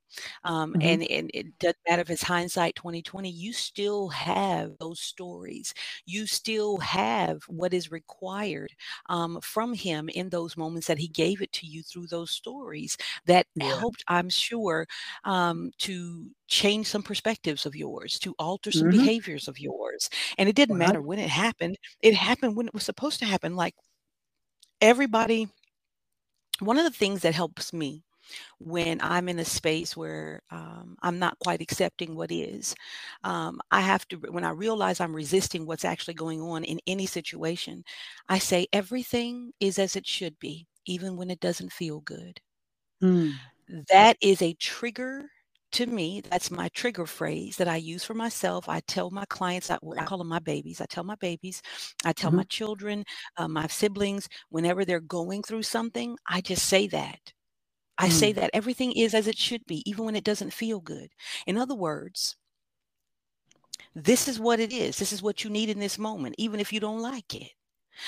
[0.46, 0.82] Um, mm-hmm.
[0.82, 5.74] and, and it doesn't matter if it's hindsight 2020, you still have those stories.
[6.06, 8.72] You still have what is required
[9.10, 12.93] um, from him in those moments that he gave it to you through those stories
[13.26, 13.78] that yeah.
[13.78, 14.88] helped, I'm sure,
[15.24, 19.00] um, to change some perspectives of yours, to alter some mm-hmm.
[19.00, 20.10] behaviors of yours.
[20.38, 23.56] And it didn't matter when it happened, it happened when it was supposed to happen.
[23.56, 23.76] Like
[24.82, 25.48] everybody
[26.60, 28.04] one of the things that helps me
[28.58, 32.74] when I'm in a space where um, I'm not quite accepting what is,
[33.24, 37.06] um, I have to, when I realize I'm resisting what's actually going on in any
[37.06, 37.84] situation,
[38.30, 42.40] I say everything is as it should be, even when it doesn't feel good.
[43.04, 43.34] Mm.
[43.90, 45.26] That is a trigger
[45.74, 48.70] to me, that's my trigger phrase that I use for myself.
[48.70, 50.80] I tell my clients, I, I call them my babies.
[50.80, 51.62] I tell my babies,
[52.06, 52.38] I tell mm-hmm.
[52.38, 53.04] my children,
[53.38, 57.20] uh, my siblings, whenever they're going through something, I just say that.
[57.98, 58.12] I mm.
[58.12, 61.10] say that everything is as it should be, even when it doesn't feel good.
[61.48, 62.36] In other words,
[63.96, 64.98] this is what it is.
[64.98, 67.52] This is what you need in this moment, even if you don't like it.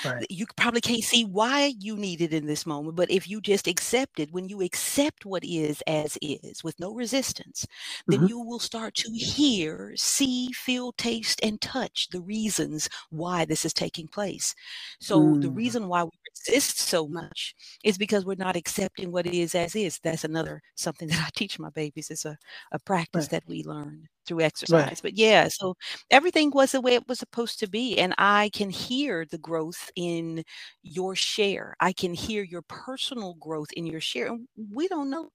[0.04, 0.26] Right.
[0.30, 3.66] You probably can't see why you need it in this moment, but if you just
[3.66, 7.66] accept it, when you accept what is as is with no resistance,
[8.06, 8.28] then mm-hmm.
[8.28, 13.72] you will start to hear, see, feel, taste, and touch the reasons why this is
[13.72, 14.54] taking place.
[15.00, 15.42] So, mm.
[15.42, 16.10] the reason why we
[16.48, 19.98] resist so much is because we're not accepting what is as is.
[20.02, 22.10] That's another something that I teach my babies.
[22.10, 22.36] It's a,
[22.72, 23.30] a practice right.
[23.30, 24.86] that we learn through exercise.
[24.86, 25.00] Right.
[25.02, 25.76] But yeah, so
[26.10, 27.98] everything was the way it was supposed to be.
[27.98, 30.42] And I can hear the growth in
[30.82, 31.76] your share.
[31.80, 34.28] I can hear your personal growth in your share.
[34.28, 35.28] And we don't know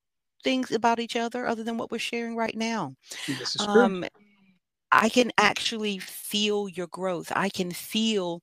[0.44, 2.96] things about each other other than what we're sharing right now.
[3.28, 3.82] This is true.
[3.82, 4.06] Um,
[4.92, 7.32] I can actually feel your growth.
[7.34, 8.42] I can feel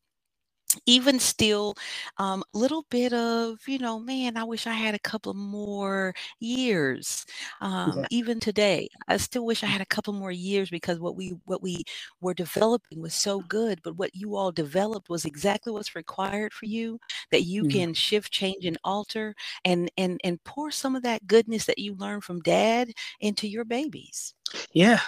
[0.86, 1.74] even still
[2.18, 7.24] um little bit of you know man i wish i had a couple more years
[7.62, 8.06] um yeah.
[8.10, 11.62] even today i still wish i had a couple more years because what we what
[11.62, 11.82] we
[12.20, 16.66] were developing was so good but what you all developed was exactly what's required for
[16.66, 16.98] you
[17.30, 17.72] that you mm.
[17.72, 19.34] can shift change and alter
[19.64, 23.64] and and and pour some of that goodness that you learned from dad into your
[23.64, 24.34] babies.
[24.72, 25.00] Yeah.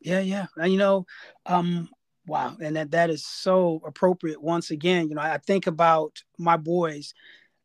[0.00, 0.46] Yeah yeah.
[0.56, 1.06] And you know
[1.46, 1.88] um
[2.26, 4.40] Wow, and that that is so appropriate.
[4.40, 7.14] Once again, you know, I think about my boys,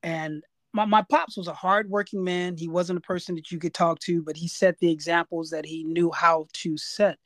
[0.02, 0.44] and
[0.74, 2.58] my, my pops was a hardworking man.
[2.58, 5.66] He wasn't a person that you could talk to, but he set the examples that
[5.66, 7.18] he knew how to set.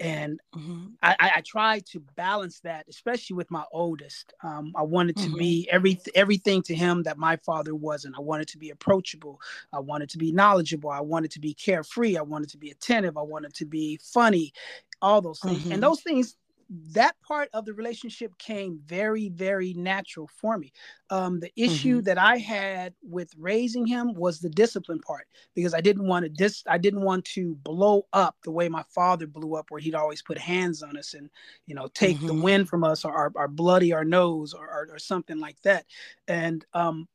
[0.00, 0.86] And mm-hmm.
[1.02, 4.32] I, I, I tried to balance that, especially with my oldest.
[4.42, 5.38] Um, I wanted to mm-hmm.
[5.38, 8.16] be every, everything to him that my father wasn't.
[8.18, 9.40] I wanted to be approachable.
[9.72, 10.90] I wanted to be knowledgeable.
[10.90, 12.16] I wanted to be carefree.
[12.16, 13.16] I wanted to be attentive.
[13.16, 14.52] I wanted to be funny,
[15.00, 15.60] all those things.
[15.60, 15.72] Mm-hmm.
[15.72, 16.36] And those things
[16.70, 20.72] that part of the relationship came very very natural for me
[21.10, 22.04] um, the issue mm-hmm.
[22.04, 26.28] that i had with raising him was the discipline part because i didn't want to
[26.28, 29.94] dis i didn't want to blow up the way my father blew up where he'd
[29.94, 31.30] always put hands on us and
[31.66, 32.26] you know take mm-hmm.
[32.26, 35.84] the wind from us or, or, bloody our nose or, or, or, something like that
[36.26, 37.06] and um,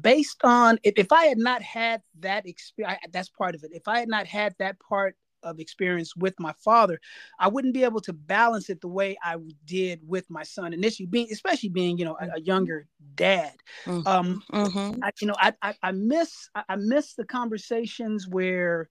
[0.00, 3.88] based on if, if i had not had that experience that's part of it if
[3.88, 7.00] i had not had that part of experience with my father,
[7.38, 11.06] I wouldn't be able to balance it the way I did with my son initially,
[11.06, 13.54] being especially being you know a, a younger dad.
[13.84, 14.06] Mm-hmm.
[14.06, 15.02] Um, mm-hmm.
[15.02, 18.88] I, you know, I, I, I miss I miss the conversations where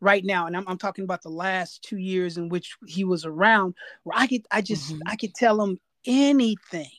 [0.00, 3.24] right now, and I'm, I'm talking about the last two years in which he was
[3.24, 5.02] around, where I could I just mm-hmm.
[5.06, 6.90] I could tell him anything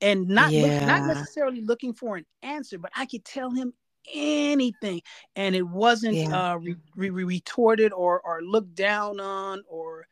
[0.00, 0.62] and not yeah.
[0.62, 3.72] look, not necessarily looking for an answer, but I could tell him
[4.14, 5.00] anything
[5.34, 6.52] and it wasn't yeah.
[6.52, 10.06] uh re- re- retorted or or looked down on or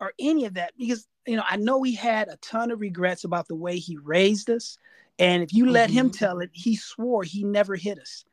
[0.00, 3.24] or any of that because you know i know he had a ton of regrets
[3.24, 4.78] about the way he raised us
[5.18, 5.98] and if you let mm-hmm.
[5.98, 8.24] him tell it he swore he never hit us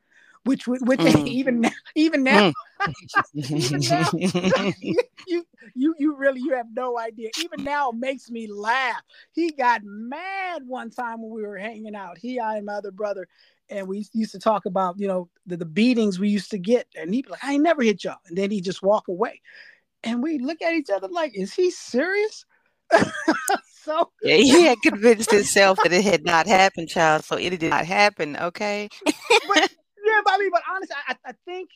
[0.44, 1.28] which which mm.
[1.28, 2.94] even now even now, mm.
[3.34, 4.72] even now
[5.26, 5.44] you,
[5.74, 9.02] you you really you have no idea even now makes me laugh
[9.32, 12.90] he got mad one time when we were hanging out he i and my other
[12.90, 13.28] brother
[13.70, 16.86] and we used to talk about, you know, the, the beatings we used to get.
[16.96, 18.16] And he'd be like, I ain't never hit y'all.
[18.26, 19.40] And then he'd just walk away.
[20.04, 22.44] And we look at each other like, is he serious?
[23.82, 27.24] so yeah, he had convinced himself that it had not happened, child.
[27.24, 28.36] So it did not happen.
[28.36, 28.88] Okay.
[29.04, 29.14] but,
[30.04, 31.68] yeah, but I mean, but honestly, I, I think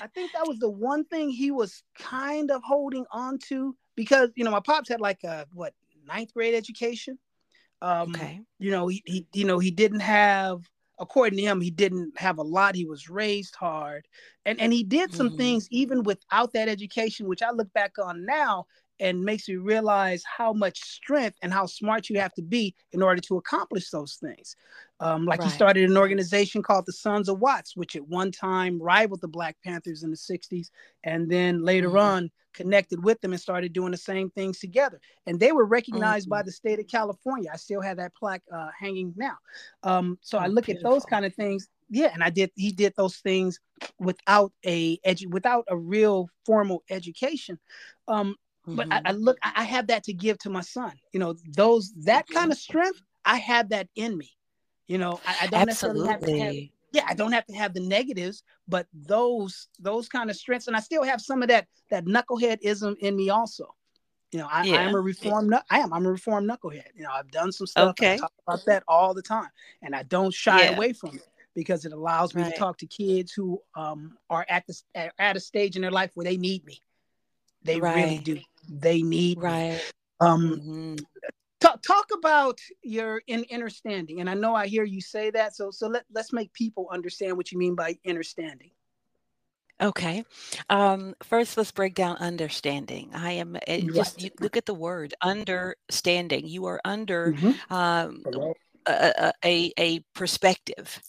[0.00, 4.30] I think that was the one thing he was kind of holding on to because
[4.34, 5.74] you know my pops had like a what
[6.06, 7.18] ninth grade education.
[7.82, 8.40] Um, okay.
[8.58, 10.62] You know he, he you know he didn't have
[10.98, 12.74] according to him, he didn't have a lot.
[12.74, 14.06] He was raised hard,
[14.44, 15.36] and and he did some mm-hmm.
[15.36, 18.66] things even without that education, which I look back on now
[19.00, 23.02] and makes me realize how much strength and how smart you have to be in
[23.02, 24.56] order to accomplish those things.
[25.00, 25.48] Um, like right.
[25.48, 29.28] he started an organization called the Sons of Watts, which at one time rivaled the
[29.28, 30.70] Black Panthers in the 60s,
[31.04, 31.98] and then later mm-hmm.
[31.98, 34.98] on connected with them and started doing the same things together.
[35.26, 36.30] And they were recognized mm-hmm.
[36.30, 37.50] by the state of California.
[37.52, 39.36] I still have that plaque uh, hanging now.
[39.82, 40.88] Um, so oh, I look beautiful.
[40.88, 41.68] at those kind of things.
[41.88, 42.50] Yeah, and I did.
[42.56, 43.60] He did those things
[44.00, 47.60] without a edu- without a real formal education.
[48.08, 48.34] Um,
[48.66, 48.76] mm-hmm.
[48.76, 49.38] But I, I, look.
[49.42, 50.92] I have that to give to my son.
[51.12, 53.00] You know, those that kind of strength.
[53.24, 54.30] I have that in me.
[54.86, 56.06] You know, I, I don't Absolutely.
[56.06, 60.08] necessarily have to have yeah, I don't have to have the negatives, but those those
[60.08, 63.74] kind of strengths, and I still have some of that that knuckleheadism in me also.
[64.32, 64.76] You know, I, yeah.
[64.76, 65.54] I am a reformed.
[65.70, 65.92] I am.
[65.92, 66.88] I'm a reformed knucklehead.
[66.94, 67.90] You know, I've done some stuff.
[67.90, 68.14] Okay.
[68.14, 69.48] I talk about that all the time,
[69.82, 70.74] and I don't shy yeah.
[70.74, 72.52] away from it because it allows me right.
[72.52, 76.12] to talk to kids who um, are at the at a stage in their life
[76.14, 76.80] where they need me.
[77.62, 77.96] They right.
[77.96, 78.40] really do.
[78.68, 79.80] They need right.
[80.20, 80.94] Um, mm-hmm.
[81.60, 85.56] Talk, talk about your in understanding, and I know I hear you say that.
[85.56, 88.70] So so let let's make people understand what you mean by understanding.
[89.80, 90.24] Okay.
[90.70, 93.10] Um, first, let's break down understanding.
[93.14, 96.46] I am eh, just you look at the word understanding.
[96.46, 97.72] You are under mm-hmm.
[97.72, 98.22] um,
[98.86, 101.00] a, a, a perspective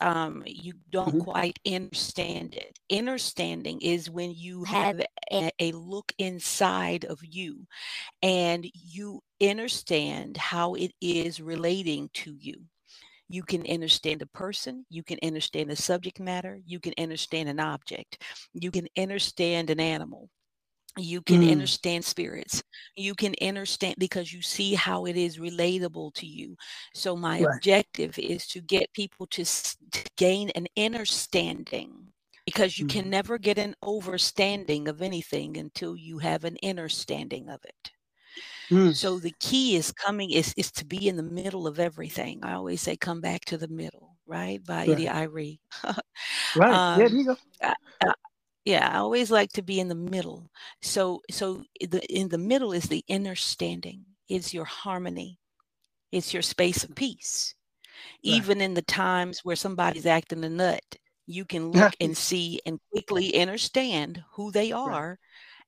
[0.00, 1.20] um, you don't mm-hmm.
[1.20, 2.78] quite understand it.
[2.96, 5.00] Understanding is when you have
[5.32, 7.66] a, a, look inside of you
[8.22, 12.56] and you understand how it is relating to you.
[13.28, 17.58] You can understand a person, you can understand a subject matter, you can understand an
[17.58, 18.22] object,
[18.52, 20.30] you can understand an animal
[20.96, 21.52] you can mm.
[21.52, 22.62] understand spirits
[22.94, 26.56] you can understand because you see how it is relatable to you
[26.94, 27.56] so my right.
[27.56, 31.92] objective is to get people to, to, gain an understanding
[32.46, 32.90] because you mm.
[32.90, 37.90] can never get an overstanding of anything until you have an understanding of it
[38.70, 38.94] mm.
[38.94, 42.54] so the key is coming is is to be in the middle of everything i
[42.54, 44.88] always say come back to the middle right by right.
[44.88, 45.60] India Arie.
[46.56, 47.36] right um, yeah, you go.
[47.62, 47.74] I,
[48.66, 50.50] yeah i always like to be in the middle
[50.82, 55.38] so so the in the middle is the inner standing is your harmony
[56.12, 57.54] it's your space of peace
[57.86, 58.34] right.
[58.34, 60.84] even in the times where somebody's acting a nut
[61.26, 65.18] you can look and see and quickly understand who they are right.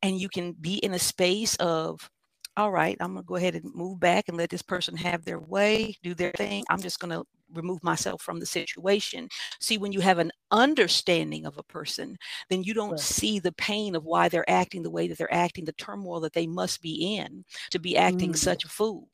[0.03, 2.11] and you can be in a space of
[2.57, 5.25] all right i'm going to go ahead and move back and let this person have
[5.25, 7.25] their way do their thing i'm just going to
[7.55, 9.29] remove myself from the situation.
[9.61, 12.17] See, when you have an understanding of a person,
[12.51, 13.01] then you don't right.
[13.01, 16.33] see the pain of why they're acting the way that they're acting, the turmoil that
[16.33, 18.37] they must be in to be acting mm.
[18.37, 19.09] such a fool.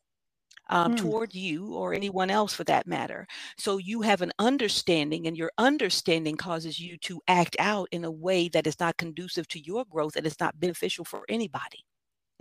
[0.71, 0.97] Um, mm.
[0.97, 3.27] toward you or anyone else for that matter.
[3.59, 8.11] So you have an understanding, and your understanding causes you to act out in a
[8.11, 11.85] way that is not conducive to your growth and is not beneficial for anybody.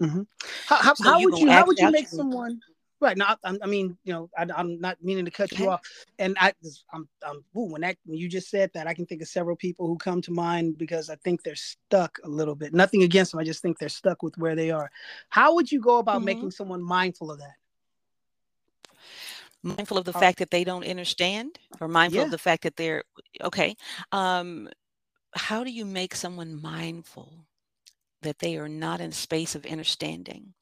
[0.01, 0.21] Mm-hmm.
[0.67, 2.59] How, how, so how would you how would you make someone
[3.03, 5.63] Right now, I, I mean, you know, I, am not meaning to cut okay.
[5.63, 5.81] you off,
[6.19, 6.53] and I,
[6.93, 9.55] I'm, I'm, ooh, when that when you just said that, I can think of several
[9.55, 12.73] people who come to mind because I think they're stuck a little bit.
[12.73, 14.89] Nothing against them, I just think they're stuck with where they are.
[15.29, 16.25] How would you go about mm-hmm.
[16.25, 17.55] making someone mindful of that?
[19.61, 22.25] Mindful of the fact that they don't understand, or mindful yeah.
[22.25, 23.03] of the fact that they're
[23.41, 23.75] okay.
[24.11, 24.69] Um,
[25.35, 27.45] how do you make someone mindful
[28.21, 30.53] that they are not in a space of understanding?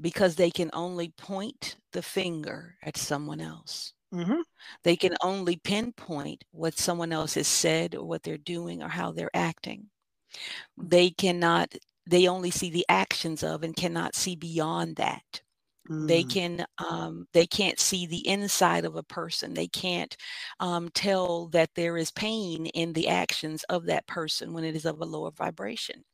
[0.00, 3.92] Because they can only point the finger at someone else.
[4.14, 4.40] Mm-hmm.
[4.82, 9.12] They can only pinpoint what someone else has said or what they're doing or how
[9.12, 9.86] they're acting.
[10.76, 11.74] They cannot,
[12.06, 15.42] they only see the actions of and cannot see beyond that.
[15.88, 16.08] Mm.
[16.08, 19.54] They can, um, they can't see the inside of a person.
[19.54, 20.16] They can't
[20.58, 24.86] um, tell that there is pain in the actions of that person when it is
[24.86, 26.04] of a lower vibration.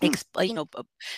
[0.00, 0.42] Hmm.
[0.42, 0.68] you know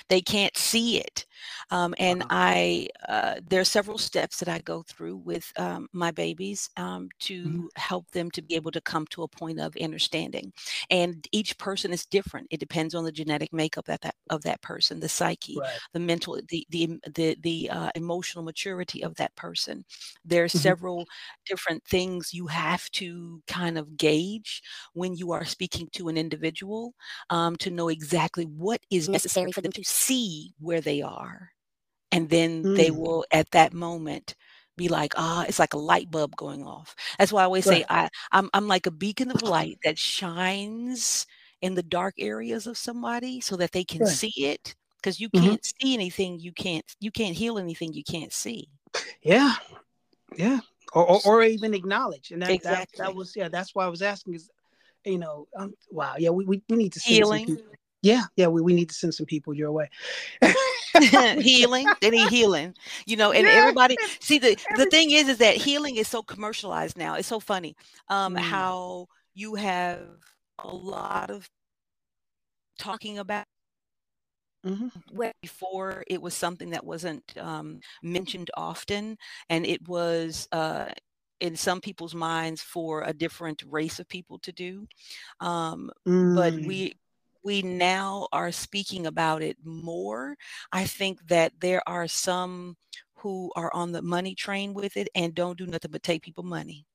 [0.09, 1.26] they can't see it
[1.70, 6.11] um, and i uh, there are several steps that i go through with um, my
[6.11, 7.66] babies um, to mm-hmm.
[7.76, 10.53] help them to be able to come to a point of understanding
[10.91, 14.61] and each person is different it depends on the genetic makeup of that of that
[14.62, 15.70] person the psyche right.
[15.93, 19.85] the mental the the the, the uh, emotional maturity of that person
[20.24, 20.59] there are mm-hmm.
[20.59, 21.05] several
[21.47, 24.62] different things you have to kind of gauge
[24.95, 26.95] when you are speaking to an individual
[27.31, 31.51] um, to know exactly what what is necessary for them to see where they are.
[32.12, 32.77] And then mm.
[32.77, 34.37] they will, at that moment,
[34.77, 36.95] be like, ah, it's like a light bulb going off.
[37.18, 37.79] That's why I always right.
[37.79, 41.27] say I, I'm, I'm like a beacon of light that shines
[41.61, 44.09] in the dark areas of somebody so that they can right.
[44.09, 44.77] see it.
[44.99, 45.47] Because you mm-hmm.
[45.47, 48.68] can't see anything you can't you can't heal anything you can't see.
[49.23, 49.55] Yeah,
[50.37, 50.61] yeah,
[50.93, 52.99] or or, or even acknowledge, and that, exactly.
[52.99, 53.49] that, that was yeah.
[53.49, 54.51] That's why I was asking is,
[55.07, 57.57] you know, um, wow, yeah, we, we, we need to see healing
[58.03, 59.91] yeah, yeah, we, we need to send some people your way.
[61.39, 62.75] healing, they need healing.
[63.07, 63.53] You know, and yeah.
[63.53, 67.15] everybody see the the thing is is that healing is so commercialized now.
[67.15, 67.77] It's so funny.
[68.09, 68.39] Um mm.
[68.39, 70.01] how you have
[70.59, 71.49] a lot of
[72.79, 73.45] talking about
[74.67, 75.29] Mm-hmm.
[75.41, 79.17] Before it was something that wasn't um, mentioned often,
[79.49, 80.91] and it was uh,
[81.41, 84.87] in some people's minds for a different race of people to do.
[85.41, 86.37] Um, mm.
[86.37, 86.95] But we
[87.43, 90.36] we now are speaking about it more.
[90.72, 92.76] I think that there are some
[93.14, 96.45] who are on the money train with it and don't do nothing but take people
[96.45, 96.86] money.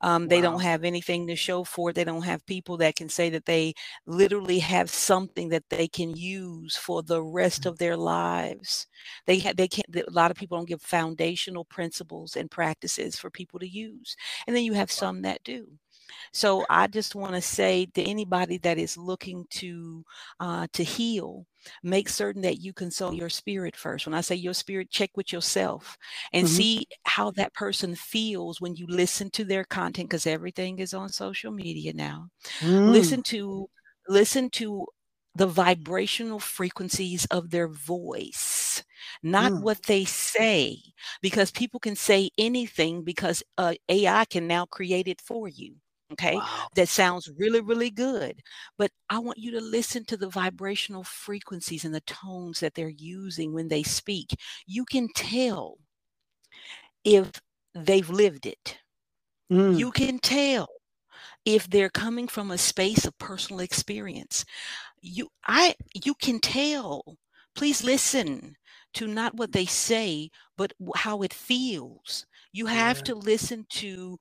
[0.00, 0.28] Um, wow.
[0.28, 1.96] They don't have anything to show for it.
[1.96, 3.74] They don't have people that can say that they
[4.06, 7.68] literally have something that they can use for the rest mm-hmm.
[7.70, 8.86] of their lives.
[9.26, 9.86] They ha- they can't.
[9.96, 14.16] A lot of people don't give foundational principles and practices for people to use,
[14.46, 15.68] and then you have some that do.
[16.32, 20.04] So I just want to say to anybody that is looking to
[20.40, 21.46] uh, to heal,
[21.82, 24.06] make certain that you consult your spirit first.
[24.06, 25.96] When I say your spirit, check with yourself
[26.32, 26.56] and mm-hmm.
[26.56, 31.08] see how that person feels when you listen to their content, because everything is on
[31.08, 32.28] social media now.
[32.60, 32.90] Mm.
[32.90, 33.68] Listen to
[34.08, 34.86] listen to
[35.34, 38.84] the vibrational frequencies of their voice,
[39.22, 39.62] not mm.
[39.62, 40.76] what they say,
[41.22, 45.76] because people can say anything because uh, AI can now create it for you.
[46.12, 46.36] Okay.
[46.36, 46.68] Wow.
[46.74, 48.40] That sounds really, really good.
[48.78, 52.88] But I want you to listen to the vibrational frequencies and the tones that they're
[52.88, 54.34] using when they speak.
[54.66, 55.78] You can tell
[57.04, 57.30] if
[57.74, 58.78] they've lived it.
[59.50, 59.78] Mm.
[59.78, 60.68] You can tell
[61.44, 64.44] if they're coming from a space of personal experience.
[65.00, 67.16] You I you can tell.
[67.54, 68.56] Please listen
[68.94, 72.26] to not what they say, but how it feels.
[72.52, 73.02] You have yeah.
[73.04, 74.18] to listen to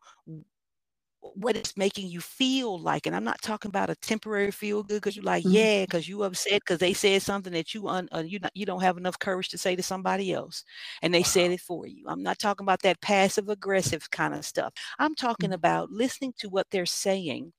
[1.22, 3.05] what it's making you feel like.
[3.05, 5.55] And I'm not talking about a temporary feel good because you're like, mm-hmm.
[5.55, 8.65] yeah, because you upset because they said something that you un, uh, you not, you
[8.65, 10.63] don't have enough courage to say to somebody else,
[11.01, 11.26] and they wow.
[11.26, 12.05] said it for you.
[12.07, 14.74] I'm not talking about that passive aggressive kind of stuff.
[14.99, 15.55] I'm talking mm-hmm.
[15.55, 17.53] about listening to what they're saying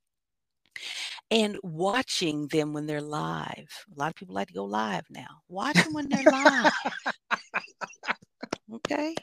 [1.30, 3.86] and watching them when they're live.
[3.94, 5.40] A lot of people like to go live now.
[5.48, 6.72] Watch them when they're live.
[8.74, 9.14] okay.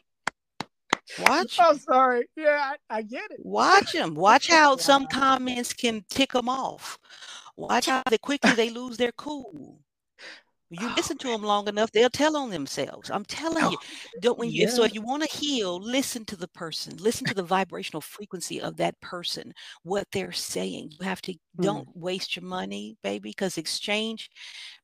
[1.18, 1.58] Watch.
[1.60, 2.28] I'm sorry.
[2.36, 3.40] Yeah, I, I get it.
[3.44, 4.16] Watch them.
[4.16, 6.98] Watch how some comments can tick them off.
[7.58, 9.80] Watch how quickly they lose their cool.
[10.72, 13.10] You oh, listen to them long enough, they'll tell on themselves.
[13.10, 13.78] I'm telling oh, you.
[14.22, 14.70] Don't when you yeah.
[14.70, 18.62] so if you want to heal, listen to the person, listen to the vibrational frequency
[18.62, 19.52] of that person,
[19.82, 20.92] what they're saying.
[21.00, 21.38] You have to mm.
[21.60, 24.30] don't waste your money, baby, because exchange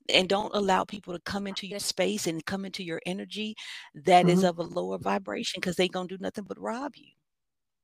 [0.10, 3.56] and don't allow people to come into your space and come into your energy
[3.94, 4.30] that mm-hmm.
[4.30, 7.12] is of a lower vibration because they're gonna do nothing but rob you.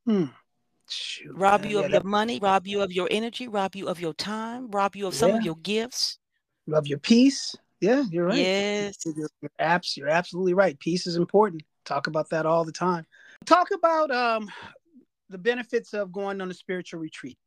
[0.05, 0.31] Hmm.
[0.89, 1.69] Shoot, rob man.
[1.69, 2.05] you of yeah, your that...
[2.05, 5.31] money, rob you of your energy, rob you of your time, rob you of some
[5.31, 6.17] of your gifts.
[6.67, 7.55] Love your peace.
[7.81, 8.37] Yeah, you're right.
[8.37, 8.97] Yes.
[9.05, 10.79] You're, you're, abs- you're absolutely right.
[10.79, 11.63] Peace is important.
[11.83, 13.05] Talk about that all the time.
[13.45, 14.49] Talk about um,
[15.29, 17.37] the benefits of going on a spiritual retreat.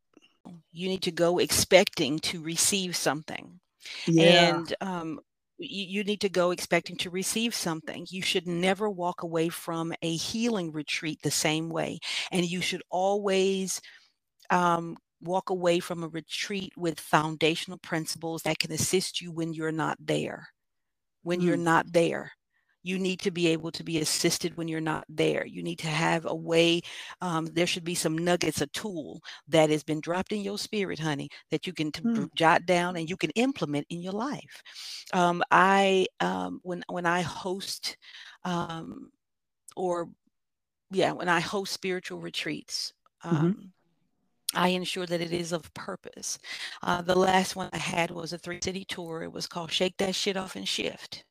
[0.73, 3.61] You need to go expecting to receive something.
[4.07, 4.57] Yeah.
[4.57, 5.21] And um,
[5.59, 8.07] you, you need to go expecting to receive something.
[8.11, 12.01] You should never walk away from a healing retreat the same way.
[12.33, 13.81] And you should always
[14.51, 19.73] um, walk away from a retreat with foundational principles that can assist you when you're
[19.73, 20.49] not there.
[21.23, 21.45] When mm.
[21.45, 22.33] you're not there,
[22.83, 25.47] you need to be able to be assisted when you're not there.
[25.47, 26.83] You need to have a way.
[27.23, 30.99] Um, there should be some nuggets, a tool that has been dropped in your spirit,
[30.99, 32.29] honey, that you can t- mm.
[32.35, 34.63] jot down and you can implement in your life.
[35.15, 37.97] Um, I um, when when I host
[38.45, 39.11] um,
[39.75, 40.11] or
[40.91, 42.93] yeah, when I host spiritual retreats.
[43.25, 43.73] Mm-hmm um,
[44.55, 46.39] I ensure that it is of purpose.
[46.83, 49.23] Uh, the last one I had was a three city tour.
[49.23, 51.25] It was called Shake That Shit Off and Shift.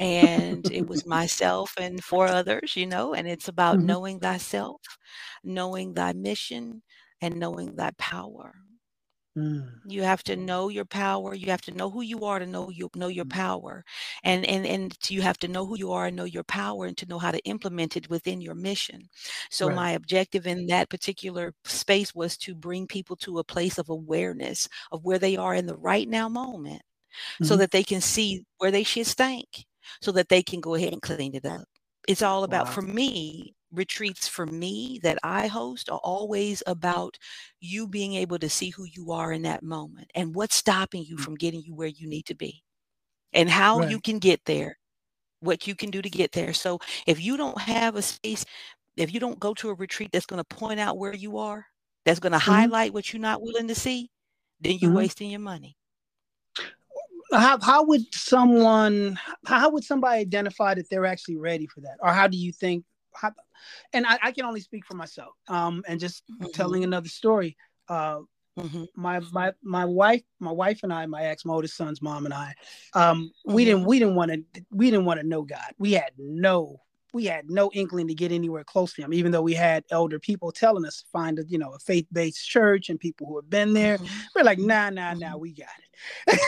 [0.00, 3.86] And it was myself and four others, you know, and it's about mm-hmm.
[3.86, 4.80] knowing thyself,
[5.44, 6.82] knowing thy mission,
[7.20, 8.54] and knowing thy power.
[9.36, 9.68] Mm.
[9.86, 11.34] You have to know your power.
[11.34, 13.30] You have to know who you are to know you know your mm.
[13.30, 13.84] power,
[14.24, 16.96] and and and you have to know who you are and know your power, and
[16.96, 19.02] to know how to implement it within your mission.
[19.50, 19.76] So right.
[19.76, 24.68] my objective in that particular space was to bring people to a place of awareness
[24.90, 27.44] of where they are in the right now moment, mm-hmm.
[27.44, 29.66] so that they can see where they should stink,
[30.00, 31.64] so that they can go ahead and clean it up.
[32.08, 32.72] It's all about wow.
[32.72, 37.18] for me retreats for me that I host are always about
[37.60, 41.16] you being able to see who you are in that moment and what's stopping you
[41.16, 41.20] mm.
[41.20, 42.62] from getting you where you need to be
[43.32, 43.90] and how right.
[43.90, 44.78] you can get there,
[45.40, 46.52] what you can do to get there.
[46.52, 48.44] So if you don't have a space,
[48.96, 51.66] if you don't go to a retreat that's going to point out where you are,
[52.04, 52.50] that's going to mm-hmm.
[52.50, 54.10] highlight what you're not willing to see,
[54.60, 54.98] then you're mm-hmm.
[54.98, 55.76] wasting your money.
[57.32, 62.12] How, how would someone how would somebody identify that they're actually ready for that or
[62.12, 62.84] how do you think
[63.92, 65.34] and I, I, can only speak for myself.
[65.48, 66.50] Um, and just mm-hmm.
[66.52, 67.56] telling another story.
[67.88, 68.20] Uh,
[68.58, 68.84] mm-hmm.
[68.94, 72.34] my my my wife, my wife and I, my ex, my oldest son's mom and
[72.34, 72.54] I,
[72.94, 73.54] um, mm-hmm.
[73.54, 75.72] we didn't we didn't want to we didn't want to know God.
[75.78, 76.80] We had no
[77.12, 80.18] we had no inkling to get anywhere close to him, even though we had elder
[80.18, 83.36] people telling us to find a you know a faith based church and people who
[83.36, 83.98] have been there.
[83.98, 84.16] Mm-hmm.
[84.34, 85.40] We're like, nah, nah, nah, mm-hmm.
[85.40, 85.68] we got
[86.26, 86.40] it.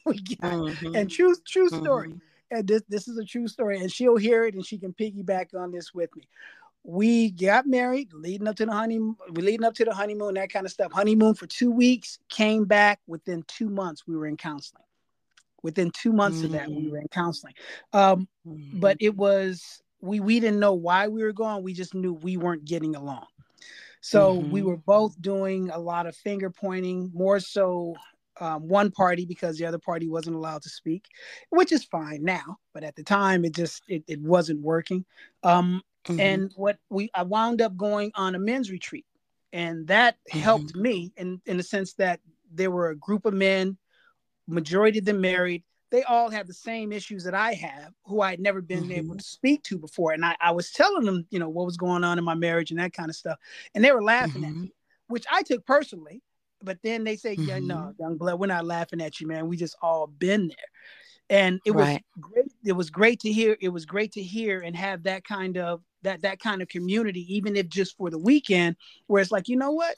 [0.04, 0.82] we got it.
[0.82, 1.06] And mm-hmm.
[1.06, 2.14] true true story
[2.52, 5.54] and this this is a true story, and she'll hear it and she can piggyback
[5.54, 6.28] on this with me.
[6.84, 10.66] We got married, leading up to the honeymoon, leading up to the honeymoon, that kind
[10.66, 10.92] of stuff.
[10.92, 14.06] Honeymoon for two weeks, came back within two months.
[14.06, 14.82] We were in counseling.
[15.62, 16.46] Within two months mm-hmm.
[16.46, 17.54] of that, we were in counseling.
[17.92, 18.80] Um, mm-hmm.
[18.80, 21.62] But it was we we didn't know why we were going.
[21.62, 23.26] We just knew we weren't getting along.
[24.00, 24.50] So mm-hmm.
[24.50, 27.94] we were both doing a lot of finger pointing, more so
[28.40, 31.08] um, one party because the other party wasn't allowed to speak,
[31.50, 32.58] which is fine now.
[32.72, 35.04] But at the time, it just it, it wasn't working.
[35.42, 36.20] Um, mm-hmm.
[36.20, 39.06] And what we I wound up going on a men's retreat,
[39.52, 40.40] and that mm-hmm.
[40.40, 42.20] helped me in in the sense that
[42.52, 43.76] there were a group of men,
[44.46, 45.62] majority of them married.
[45.90, 48.92] They all had the same issues that I have, who I had never been mm-hmm.
[48.92, 50.12] able to speak to before.
[50.12, 52.70] And I, I was telling them, you know, what was going on in my marriage
[52.70, 53.38] and that kind of stuff.
[53.74, 54.62] And they were laughing at mm-hmm.
[54.62, 54.74] me,
[55.08, 56.22] which I took personally
[56.62, 58.02] but then they say, yeah, no, mm-hmm.
[58.02, 59.48] young blood, we're not laughing at you, man.
[59.48, 60.56] We just all been there.
[61.30, 62.52] And it was great.
[62.64, 63.56] It was great to hear.
[63.60, 67.34] It was great to hear and have that kind of that that kind of community,
[67.34, 69.96] even if just for the weekend, where it's like, you know what?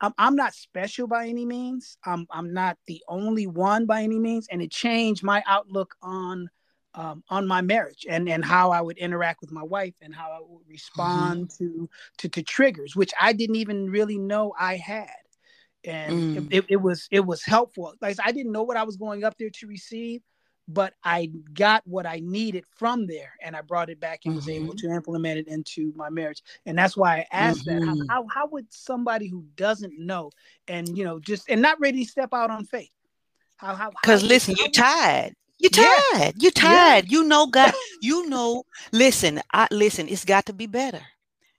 [0.00, 1.96] I'm, I'm not special by any means.
[2.04, 6.50] I'm I'm not the only one by any means, and it changed my outlook on
[6.94, 10.32] um, on my marriage and and how I would interact with my wife and how
[10.32, 10.70] I would mm-hmm.
[10.70, 11.64] respond mm-hmm.
[11.64, 11.88] to,
[12.18, 15.10] to to triggers, which I didn't even really know I had
[15.84, 16.48] and mm.
[16.52, 17.94] it, it, was it was helpful.
[18.00, 20.22] Like I didn't know what I was going up there to receive,
[20.68, 24.36] but I got what I needed from there, and I brought it back and mm-hmm.
[24.36, 26.42] was able to implement it into my marriage.
[26.66, 27.80] And that's why I asked mm-hmm.
[27.80, 28.08] that: how, mm-hmm.
[28.08, 30.30] how, how would somebody who doesn't know
[30.68, 32.90] and you know just and not ready to step out on faith?
[33.56, 33.90] How how?
[33.90, 35.34] Because listen, you're tired.
[35.58, 35.94] You're tired.
[36.14, 36.30] Yeah.
[36.38, 37.04] You're tired.
[37.06, 37.18] Yeah.
[37.18, 37.72] You know God.
[38.02, 38.64] You know.
[38.90, 39.40] Listen.
[39.52, 40.08] I listen.
[40.08, 41.00] It's got to be better.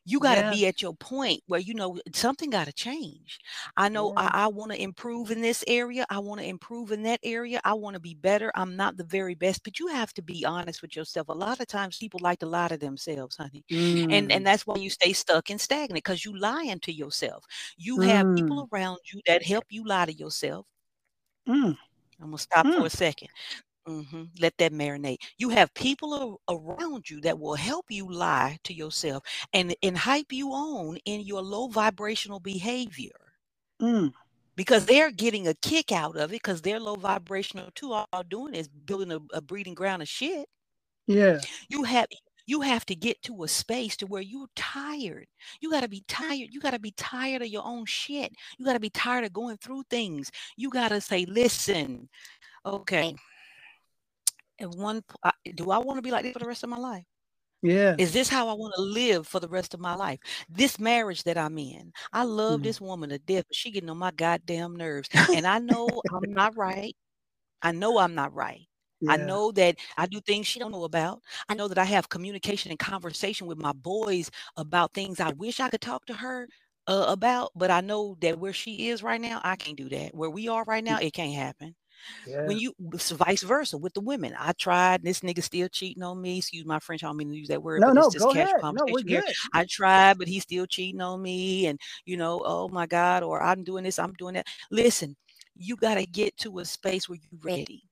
[0.05, 0.51] You got to yeah.
[0.51, 3.39] be at your point where you know something got to change
[3.77, 4.29] i know yeah.
[4.33, 7.61] i, I want to improve in this area i want to improve in that area
[7.63, 10.45] i want to be better i'm not the very best but you have to be
[10.45, 14.11] honest with yourself a lot of times people like to lie to themselves honey mm.
[14.11, 17.45] and and that's why you stay stuck and stagnant because you lying to yourself
[17.77, 18.07] you mm.
[18.07, 20.65] have people around you that help you lie to yourself
[21.47, 21.75] mm.
[22.21, 22.85] i'm gonna stop for mm.
[22.85, 23.29] a second
[23.87, 24.23] Mm-hmm.
[24.39, 25.19] Let that marinate.
[25.37, 29.23] You have people around you that will help you lie to yourself
[29.53, 33.11] and and hype you on in your low vibrational behavior.
[33.81, 34.13] Mm.
[34.55, 37.93] Because they're getting a kick out of it because they're low vibrational too.
[37.93, 40.47] All doing is building a, a breeding ground of shit.
[41.07, 41.41] Yeah.
[41.69, 42.07] You have
[42.47, 45.27] you have to get to a space to where you're tired.
[45.61, 46.49] You got to be tired.
[46.51, 48.33] You got to be tired of your own shit.
[48.59, 50.31] You got to be tired of going through things.
[50.57, 52.09] You got to say, listen,
[52.65, 53.15] okay,
[54.59, 56.77] and one point, do I want to be like this for the rest of my
[56.77, 57.05] life?
[57.63, 57.95] Yeah.
[57.97, 60.19] Is this how I want to live for the rest of my life?
[60.49, 62.63] This marriage that I'm in, I love mm.
[62.63, 65.09] this woman to death, but she getting on my goddamn nerves.
[65.33, 66.95] And I know I'm not right.
[67.61, 68.67] I know I'm not right.
[68.99, 69.13] Yeah.
[69.13, 71.21] I know that I do things she don't know about.
[71.47, 75.61] I know that I have communication and conversation with my boys about things I wish
[75.61, 76.47] I could talk to her
[76.87, 80.13] uh, about, but I know that where she is right now, I can't do that.
[80.13, 81.75] Where we are right now, it can't happen.
[82.27, 82.45] Yeah.
[82.45, 84.35] When you it's vice versa with the women.
[84.37, 86.39] I tried, this nigga still cheating on me.
[86.39, 87.81] Excuse my French, I don't mean to use that word.
[87.81, 88.49] No, no, go ahead.
[88.61, 89.23] No, we're good.
[89.53, 91.67] I tried, but he's still cheating on me.
[91.67, 94.47] And you know, oh my God, or I'm doing this, I'm doing that.
[94.71, 95.15] Listen,
[95.55, 97.83] you gotta get to a space where you're ready.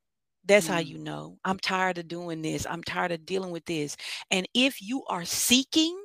[0.45, 0.73] That's mm.
[0.73, 1.37] how you know.
[1.45, 2.65] I'm tired of doing this.
[2.69, 3.95] I'm tired of dealing with this.
[4.31, 5.97] And if you are seeking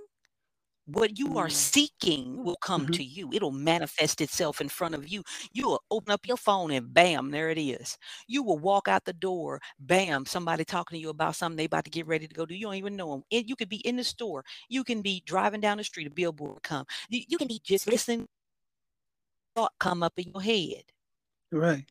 [0.86, 1.52] what you are mm.
[1.52, 2.92] seeking will come mm-hmm.
[2.92, 3.30] to you.
[3.32, 5.22] It'll manifest itself in front of you.
[5.52, 7.98] You will open up your phone and bam, there it is.
[8.28, 11.84] You will walk out the door, bam, somebody talking to you about something they about
[11.84, 12.54] to get ready to go do.
[12.54, 13.22] You don't even know them.
[13.32, 14.44] And you could be in the store.
[14.68, 16.86] You can be driving down the street, a billboard come.
[17.08, 18.28] You, you can be just listening,
[19.54, 20.84] thought come up in your head.
[21.50, 21.84] Right.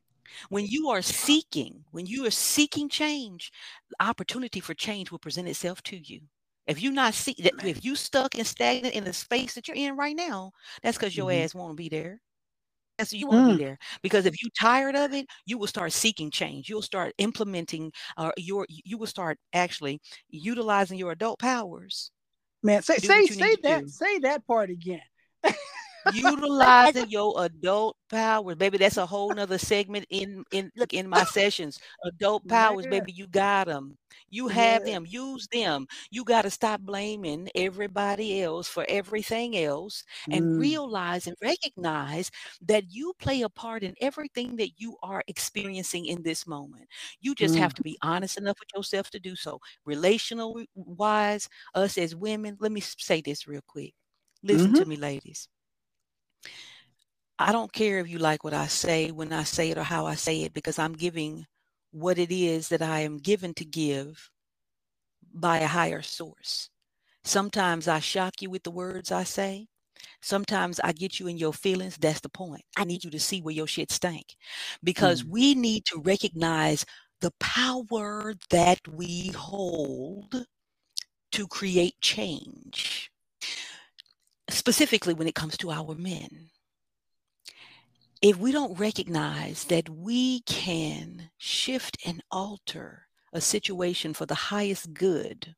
[0.50, 3.52] When you are seeking, when you are seeking change,
[3.90, 6.22] the opportunity for change will present itself to you.
[6.68, 9.78] If you not see that, if you stuck and stagnant in the space that you're
[9.78, 10.52] in right now,
[10.82, 11.44] that's because your mm-hmm.
[11.44, 12.20] ass won't be there.
[12.98, 13.58] That's you won't mm.
[13.58, 16.70] be there because if you tired of it, you will start seeking change.
[16.70, 20.00] You'll start implementing, or uh, your you will start actually
[20.30, 22.12] utilizing your adult powers.
[22.64, 25.02] Man, say say say that say that part again.
[26.14, 28.78] Utilizing your adult powers, baby.
[28.78, 31.80] That's a whole nother segment in in look in my sessions.
[32.04, 33.12] Adult powers, baby.
[33.12, 33.98] You got them.
[34.30, 34.94] You have yeah.
[34.94, 35.06] them.
[35.08, 35.88] Use them.
[36.12, 40.60] You got to stop blaming everybody else for everything else, and mm.
[40.60, 42.32] realize and recognize
[42.62, 46.88] that you play a part in everything that you are experiencing in this moment.
[47.20, 47.60] You just mm.
[47.60, 49.60] have to be honest enough with yourself to do so.
[49.86, 52.58] Relational wise, us as women.
[52.60, 53.94] Let me say this real quick.
[54.44, 54.80] Listen mm-hmm.
[54.80, 55.48] to me, ladies.
[57.38, 60.06] I don't care if you like what I say when I say it or how
[60.06, 61.46] I say it because I'm giving
[61.92, 64.30] what it is that I am given to give
[65.34, 66.70] by a higher source.
[67.24, 69.68] Sometimes I shock you with the words I say.
[70.22, 71.98] Sometimes I get you in your feelings.
[71.98, 72.64] That's the point.
[72.78, 74.36] I need you to see where your shit stank
[74.84, 75.30] because mm.
[75.30, 76.86] we need to recognize
[77.22, 80.46] the power that we hold
[81.32, 83.12] to create change,
[84.50, 86.50] specifically when it comes to our men
[88.26, 94.94] if we don't recognize that we can shift and alter a situation for the highest
[94.96, 95.54] good,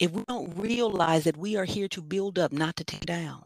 [0.00, 3.44] if we don't realize that we are here to build up, not to tear down,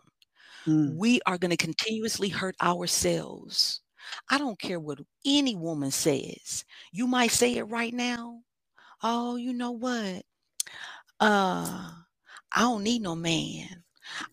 [0.67, 0.97] mm.
[0.97, 3.83] we are going to continuously hurt ourselves.
[4.31, 6.65] I don't care what any woman says.
[6.91, 8.41] You might say it right now.
[9.03, 10.23] Oh, you know what?
[11.21, 11.91] Uh,
[12.51, 13.84] I don't need no man.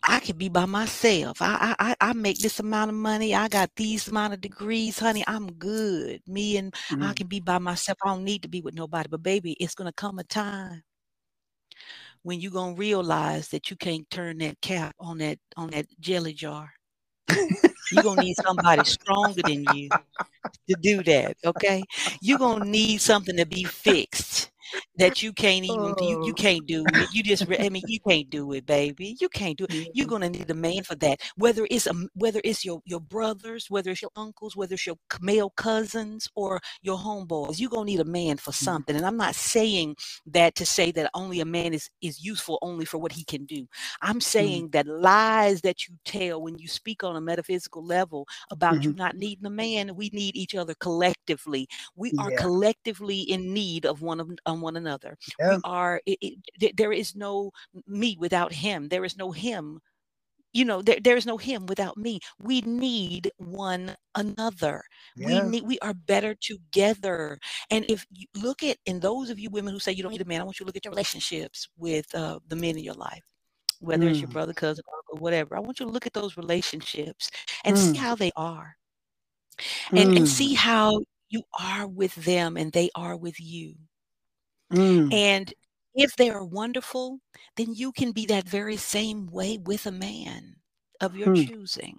[0.03, 1.41] I can be by myself.
[1.41, 3.33] I, I I make this amount of money.
[3.33, 5.23] I got these amount of degrees, honey.
[5.27, 6.21] I'm good.
[6.27, 7.03] Me and mm-hmm.
[7.03, 7.97] I can be by myself.
[8.03, 9.07] I don't need to be with nobody.
[9.09, 10.83] But baby, it's gonna come a time
[12.23, 16.33] when you're gonna realize that you can't turn that cap on that on that jelly
[16.33, 16.71] jar.
[17.91, 19.89] you're gonna need somebody stronger than you
[20.69, 21.37] to do that.
[21.45, 21.83] Okay,
[22.21, 24.50] you're gonna need something to be fixed
[24.97, 26.07] that you can't even oh.
[26.07, 27.13] you, you can't do it.
[27.13, 29.15] You just I mean you can't do it, baby.
[29.19, 29.89] You can't do it.
[29.93, 31.21] You're gonna need a man for that.
[31.35, 34.97] Whether it's a whether it's your your brothers, whether it's your uncles, whether it's your
[35.19, 38.65] male cousins or your homeboys, you're gonna need a man for mm-hmm.
[38.65, 38.95] something.
[38.95, 39.95] And I'm not saying
[40.27, 43.45] that to say that only a man is is useful only for what he can
[43.45, 43.67] do.
[44.01, 44.19] I'm mm-hmm.
[44.19, 44.71] saying mm.
[44.73, 48.83] that lies that you tell when you speak on a metaphysical level about mm-hmm.
[48.83, 51.67] you not needing a man, we need each other collectively.
[51.95, 52.23] We yeah.
[52.23, 55.17] are collectively in need of one of um, from one another.
[55.39, 55.55] Yeah.
[55.55, 57.51] We are, it, it, there is no
[57.87, 58.87] me without him.
[58.87, 59.79] There is no him
[60.53, 64.83] you know there, there is no him without me we need one another
[65.15, 65.27] yeah.
[65.27, 67.39] we need we are better together
[67.69, 70.21] and if you look at and those of you women who say you don't need
[70.21, 72.83] a man i want you to look at your relationships with uh, the men in
[72.83, 73.23] your life
[73.79, 74.09] whether mm.
[74.09, 74.33] it's your mm.
[74.33, 74.83] brother cousin
[75.13, 77.31] or whatever i want you to look at those relationships
[77.63, 77.79] and mm.
[77.79, 78.75] see how they are
[79.91, 80.17] and, mm.
[80.17, 80.99] and see how
[81.31, 83.75] you are with them and they are with you.
[84.71, 85.13] Mm.
[85.13, 85.53] And
[85.93, 87.19] if they are wonderful,
[87.57, 90.55] then you can be that very same way with a man
[90.99, 91.47] of your mm.
[91.47, 91.97] choosing.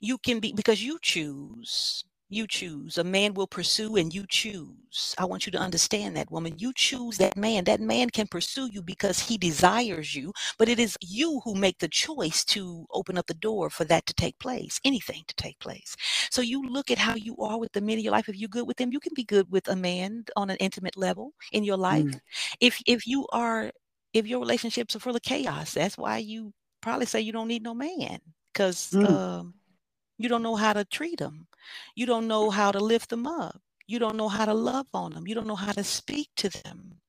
[0.00, 2.96] You can be because you choose you choose.
[2.96, 5.14] A man will pursue and you choose.
[5.18, 6.54] I want you to understand that, woman.
[6.58, 7.64] You choose that man.
[7.64, 11.78] That man can pursue you because he desires you, but it is you who make
[11.78, 15.58] the choice to open up the door for that to take place, anything to take
[15.58, 15.96] place.
[16.30, 18.28] So you look at how you are with the men in your life.
[18.28, 20.96] If you're good with them, you can be good with a man on an intimate
[20.96, 22.04] level in your life.
[22.04, 22.20] Mm.
[22.60, 23.72] If if you are
[24.14, 27.62] if your relationships are full of chaos, that's why you probably say you don't need
[27.62, 28.20] no man
[28.52, 29.08] because mm.
[29.08, 29.54] um,
[30.20, 31.46] you don't know how to treat them.
[31.94, 33.58] You don't know how to lift them up.
[33.86, 35.26] You don't know how to love on them.
[35.26, 37.00] You don't know how to speak to them.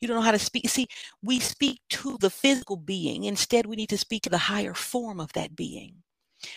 [0.00, 0.68] You don't know how to speak.
[0.68, 0.88] See,
[1.22, 3.22] we speak to the physical being.
[3.22, 5.94] Instead, we need to speak to the higher form of that being.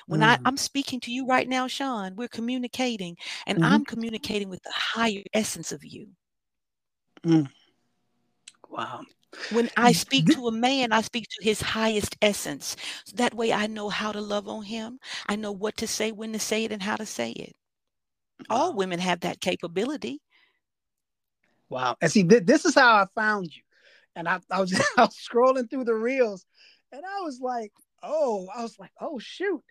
[0.07, 0.43] When mm-hmm.
[0.43, 3.72] I, I'm speaking to you right now, Shaun, we're communicating, and mm-hmm.
[3.72, 6.07] I'm communicating with the higher essence of you.
[7.24, 7.49] Mm.
[8.68, 9.03] Wow.
[9.52, 12.76] When I speak to a man, I speak to his highest essence.
[13.14, 15.00] That way I know how to love on him.
[15.28, 17.56] I know what to say, when to say it, and how to say it.
[18.50, 20.22] All women have that capability.
[21.70, 21.98] Wow.
[22.02, 23.62] And see, th- this is how I found you.
[24.16, 26.46] And I, I, was, I was scrolling through the reels
[26.92, 27.72] and I was like,
[28.02, 29.62] oh, I was like, oh, shoot.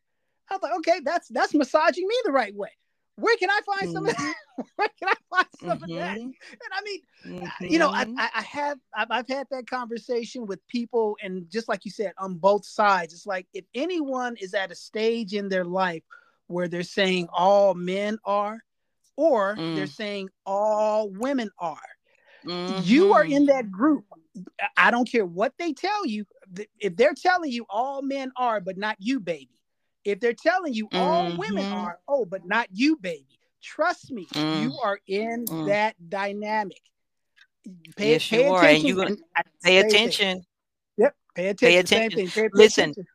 [0.49, 2.71] I was like, okay, that's that's massaging me the right way
[3.21, 4.35] where can I find some of that?
[4.59, 4.63] Mm-hmm.
[4.77, 5.83] where can I find some mm-hmm.
[5.85, 6.19] of that?
[6.19, 6.31] Mm-hmm.
[6.53, 7.65] And I mean, mm-hmm.
[7.65, 8.19] you know, I, mm-hmm.
[8.19, 12.13] I, I have I've, I've, had that conversation with people, and just like you said,
[12.19, 16.03] on both sides, it's like if anyone is at a stage in their life
[16.47, 18.59] where they're saying all men are,
[19.17, 19.75] or mm.
[19.75, 21.77] they're saying all women are,
[22.47, 22.81] mm-hmm.
[22.85, 24.05] you are in that group.
[24.77, 26.25] I don't care what they tell you.
[26.79, 29.58] If they're telling you all men are, but not you, baby
[30.09, 31.39] if they're telling you all mm-hmm.
[31.39, 33.27] women are, oh, but not you, baby.
[33.63, 34.63] Trust me, mm.
[34.63, 35.67] you are in mm.
[35.67, 36.81] that dynamic.
[37.97, 39.17] Pay, yes, pay you are, and you gonna
[39.63, 40.43] pay attention.
[40.97, 41.69] Yep, pay attention.
[41.69, 42.29] Pay attention.
[42.29, 43.07] Pay, pay Listen, attention.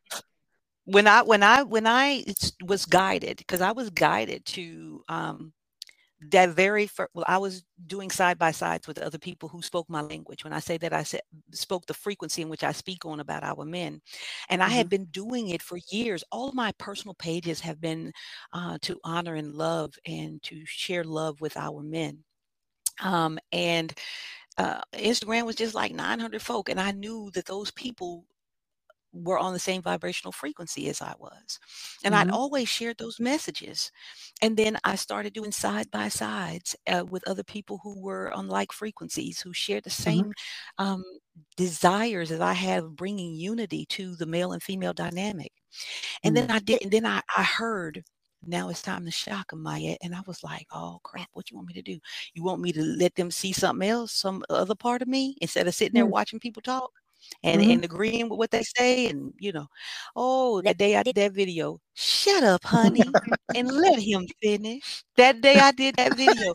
[0.84, 2.24] when I when I when I
[2.64, 5.53] was guided, because I was guided to um,
[6.30, 9.88] that very first, well, I was doing side by sides with other people who spoke
[9.88, 10.44] my language.
[10.44, 11.22] When I say that, I said
[11.52, 14.00] spoke the frequency in which I speak on about our men,
[14.48, 14.74] and I mm-hmm.
[14.74, 16.24] had been doing it for years.
[16.30, 18.12] All of my personal pages have been
[18.52, 22.18] uh, to honor and love and to share love with our men,
[23.02, 23.92] um, and
[24.58, 28.24] uh, Instagram was just like 900 folk, and I knew that those people
[29.14, 31.58] were on the same vibrational frequency as I was.
[32.02, 32.28] And mm-hmm.
[32.28, 33.92] I'd always shared those messages.
[34.42, 38.48] And then I started doing side by sides uh, with other people who were on
[38.48, 40.02] like frequencies, who shared the mm-hmm.
[40.02, 40.84] same mm-hmm.
[40.84, 41.04] um,
[41.56, 45.52] desires that I had of bringing unity to the male and female dynamic.
[46.22, 46.46] And mm-hmm.
[46.46, 48.02] then I did, and then I, I heard
[48.46, 49.96] now it's time to shock them, Maya.
[50.02, 51.98] And I was like, oh crap, what you want me to do?
[52.34, 55.66] You want me to let them see something else, some other part of me, instead
[55.66, 56.10] of sitting there mm.
[56.10, 56.90] watching people talk?
[57.42, 57.70] And, mm-hmm.
[57.70, 59.66] and agreeing with what they say and you know
[60.16, 63.02] oh that day i did that video shut up honey
[63.54, 66.54] and let him finish that day i did that video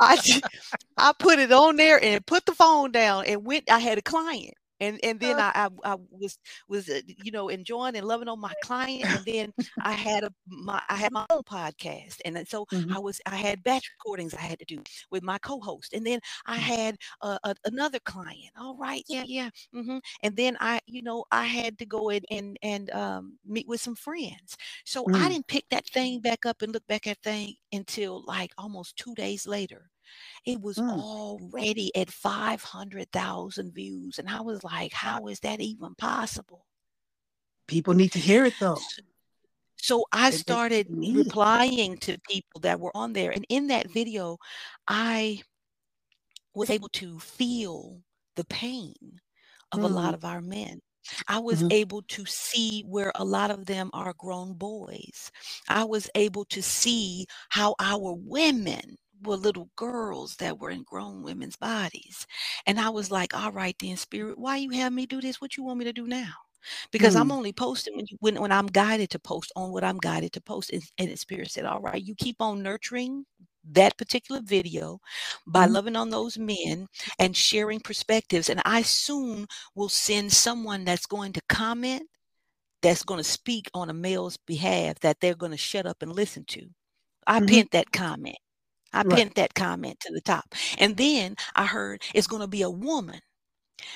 [0.00, 0.40] i
[0.98, 4.02] i put it on there and put the phone down and went i had a
[4.02, 8.28] client and and then I, I, I was was uh, you know enjoying and loving
[8.28, 12.36] on my client and then I had a my I had my own podcast and
[12.36, 12.92] then, so mm-hmm.
[12.92, 16.20] I was I had batch recordings I had to do with my co-host and then
[16.46, 16.60] I mm.
[16.60, 19.98] had a, a, another client all right yeah yeah mm-hmm.
[20.22, 23.80] and then I you know I had to go in and and um, meet with
[23.80, 25.14] some friends so mm.
[25.14, 28.96] I didn't pick that thing back up and look back at thing until like almost
[28.96, 29.90] two days later
[30.44, 30.90] it was mm.
[30.90, 34.18] already at 500,000 views.
[34.18, 36.66] And I was like, how is that even possible?
[37.66, 38.78] People need to hear it though.
[39.76, 43.30] So I started replying to people that were on there.
[43.30, 44.38] And in that video,
[44.88, 45.42] I
[46.54, 48.00] was able to feel
[48.36, 48.94] the pain
[49.72, 49.84] of mm.
[49.84, 50.14] a lot mm.
[50.14, 50.80] of our men.
[51.28, 51.72] I was mm-hmm.
[51.72, 55.30] able to see where a lot of them are grown boys.
[55.68, 61.22] I was able to see how our women were little girls that were in grown
[61.22, 62.26] women's bodies.
[62.66, 65.40] And I was like, all right then, spirit, why you have me do this?
[65.40, 66.32] What you want me to do now?
[66.90, 67.20] Because mm.
[67.20, 70.32] I'm only posting when, you, when when I'm guided to post on what I'm guided
[70.32, 70.70] to post.
[70.72, 73.24] And, and the spirit said, all right, you keep on nurturing
[73.72, 75.00] that particular video
[75.46, 75.74] by mm-hmm.
[75.74, 76.86] loving on those men
[77.18, 78.48] and sharing perspectives.
[78.48, 82.02] And I soon will send someone that's going to comment,
[82.82, 86.12] that's going to speak on a male's behalf that they're going to shut up and
[86.12, 86.68] listen to.
[87.26, 87.46] I mm-hmm.
[87.46, 88.38] pinned that comment.
[88.92, 89.16] I right.
[89.16, 90.54] pinned that comment to the top.
[90.78, 93.20] And then I heard it's going to be a woman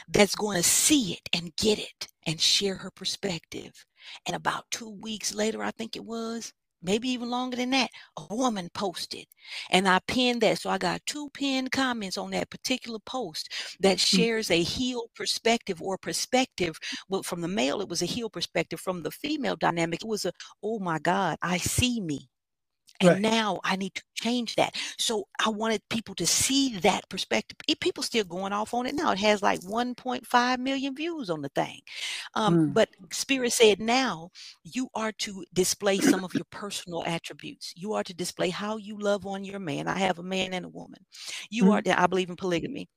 [0.08, 3.72] that's going to see it and get it and share her perspective.
[4.26, 8.34] And about two weeks later, I think it was, maybe even longer than that, a
[8.34, 9.26] woman posted.
[9.70, 10.58] And I pinned that.
[10.58, 14.06] So I got two pinned comments on that particular post that mm.
[14.06, 16.78] shares a healed perspective or perspective.
[17.08, 18.80] Well, from the male, it was a healed perspective.
[18.80, 20.32] From the female dynamic, it was a,
[20.62, 22.28] oh my God, I see me.
[23.00, 23.20] And right.
[23.20, 24.76] now I need to change that.
[24.98, 27.56] So I wanted people to see that perspective.
[27.80, 29.12] People still going off on it now.
[29.12, 31.80] It has like 1.5 million views on the thing.
[32.34, 32.74] Um, mm.
[32.74, 34.30] But Spirit said now
[34.64, 37.72] you are to display some of your personal attributes.
[37.76, 39.88] You are to display how you love on your man.
[39.88, 41.00] I have a man and a woman.
[41.48, 41.70] You mm.
[41.72, 42.88] are, I believe in polygamy.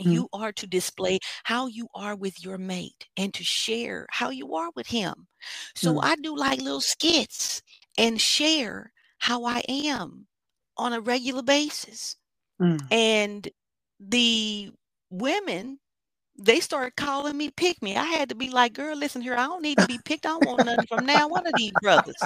[0.00, 0.12] Mm.
[0.12, 4.54] You are to display how you are with your mate and to share how you
[4.54, 5.26] are with him.
[5.74, 6.00] So mm.
[6.02, 7.62] I do like little skits
[7.96, 10.26] and share how I am
[10.76, 12.16] on a regular basis.
[12.60, 12.80] Mm.
[12.90, 13.48] And
[14.00, 14.70] the
[15.10, 15.78] women,
[16.38, 17.96] they started calling me pick me.
[17.96, 20.26] I had to be like, girl, listen here, I don't need to be picked.
[20.26, 22.16] I don't want nothing from now one of these brothers.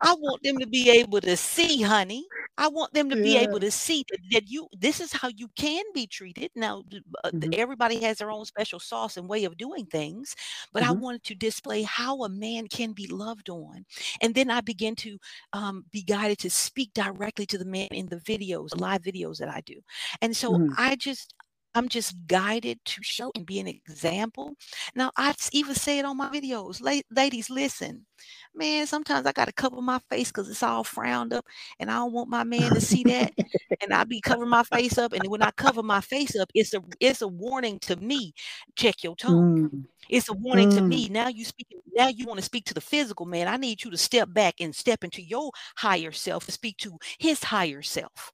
[0.00, 2.26] I want them to be able to see, honey,
[2.58, 3.22] I want them to yeah.
[3.22, 6.50] be able to see that, you this is how you can be treated.
[6.54, 6.84] Now,
[7.24, 7.50] uh, mm-hmm.
[7.52, 10.34] everybody has their own special sauce and way of doing things,
[10.72, 10.92] but mm-hmm.
[10.92, 13.84] I wanted to display how a man can be loved on.
[14.20, 15.18] And then I began to
[15.52, 19.48] um, be guided to speak directly to the man in the videos, live videos that
[19.48, 19.80] I do.
[20.22, 20.72] And so mm-hmm.
[20.78, 21.34] I just
[21.76, 24.56] I'm just guided to show and be an example.
[24.94, 26.80] Now, I even say it on my videos.
[27.10, 28.06] ladies, listen,
[28.54, 31.44] man, sometimes I got to cover my face because it's all frowned up
[31.78, 33.34] and I don't want my man to see that.
[33.82, 35.12] and I be covering my face up.
[35.12, 38.32] And when I cover my face up, it's a it's a warning to me.
[38.76, 39.68] Check your tone.
[39.68, 39.84] Mm.
[40.08, 40.76] It's a warning mm.
[40.76, 41.10] to me.
[41.10, 43.48] Now you speak, now you want to speak to the physical man.
[43.48, 46.96] I need you to step back and step into your higher self and speak to
[47.18, 48.32] his higher self.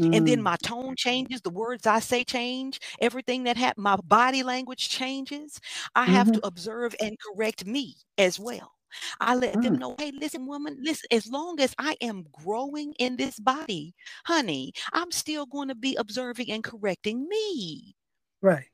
[0.00, 0.16] Mm.
[0.16, 0.42] And then mm.
[0.42, 5.60] my tone changes, the words I say change, everything that happens, my body language changes.
[5.94, 6.40] I have mm-hmm.
[6.40, 8.72] to observe and correct me as well.
[9.20, 9.62] I let mm.
[9.62, 13.94] them know, hey, listen, woman, listen, as long as I am growing in this body,
[14.24, 17.94] honey, I'm still going to be observing and correcting me.
[18.42, 18.66] Right.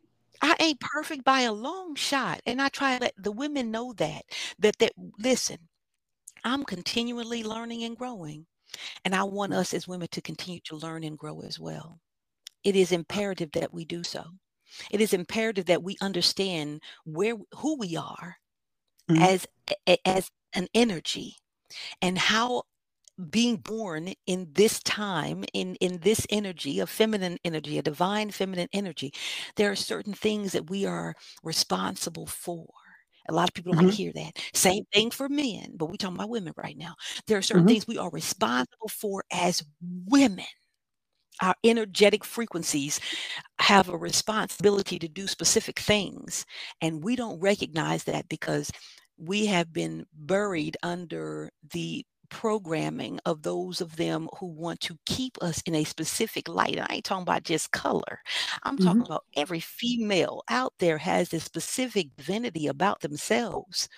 [0.43, 2.41] I ain't perfect by a long shot.
[2.47, 4.23] And I try to let the women know that,
[4.59, 5.59] that, that, listen,
[6.45, 8.47] I'm continually learning and growing.
[9.05, 12.01] And I want us as women to continue to learn and grow as well.
[12.65, 14.25] It is imperative that we do so.
[14.91, 18.37] It is imperative that we understand where who we are
[19.09, 19.23] mm-hmm.
[19.23, 19.47] as
[20.05, 21.37] as an energy
[22.03, 22.63] and how
[23.31, 28.69] being born in this time in in this energy a feminine energy a divine feminine
[28.75, 29.13] energy
[29.57, 32.69] there are certain things that we are responsible for
[33.29, 33.89] a lot of people don't mm-hmm.
[33.89, 34.39] like to hear that.
[34.55, 36.95] Same thing for men, but we're talking about women right now.
[37.27, 37.69] There are certain mm-hmm.
[37.69, 39.65] things we are responsible for as
[40.07, 40.45] women.
[41.43, 42.99] Our energetic frequencies
[43.59, 46.47] have a responsibility to do specific things,
[46.81, 48.71] and we don't recognize that because
[49.19, 55.37] we have been buried under the programming of those of them who want to keep
[55.43, 56.77] us in a specific light.
[56.77, 58.21] And I ain't talking about just color.
[58.63, 58.87] I'm mm-hmm.
[58.87, 63.89] talking about every female out there has a specific divinity about themselves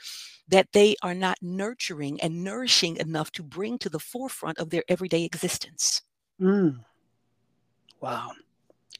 [0.49, 4.83] that they are not nurturing and nourishing enough to bring to the forefront of their
[4.89, 6.03] everyday existence.
[6.41, 6.79] Mm.
[8.01, 8.33] Wow.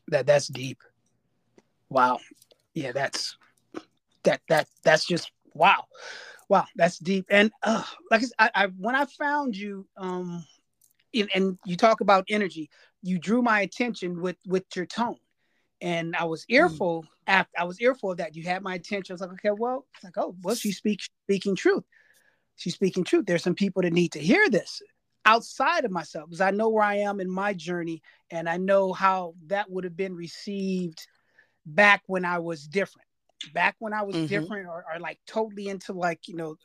[0.09, 0.79] That that's deep.
[1.89, 2.19] Wow.
[2.75, 3.37] Yeah, that's
[4.25, 5.85] that that that's just wow.
[6.49, 7.27] Wow, that's deep.
[7.31, 10.45] And uh, like I, I, when I found you, um,
[11.13, 12.71] in, and you talk about energy,
[13.03, 15.19] you drew my attention with with your tone,
[15.81, 16.57] and I was mm.
[16.57, 17.03] earful.
[17.03, 17.09] Mm.
[17.27, 19.13] After I was earful of that, you had my attention.
[19.13, 21.85] I was like, okay, well, it's like, oh, well, she speaks speaking truth.
[22.57, 23.27] She's speaking truth.
[23.27, 24.81] There's some people that need to hear this
[25.27, 28.95] outside of myself because I know where I am in my journey, and I know
[28.95, 31.07] how that would have been received
[31.67, 33.08] back when I was different
[33.53, 34.27] back when I was mm-hmm.
[34.27, 36.57] different or, or, like totally into like, you know,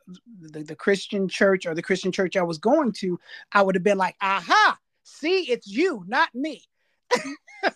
[0.42, 3.20] the, the Christian church or the Christian church I was going to,
[3.52, 6.64] I would have been like, aha, see, it's you, not me.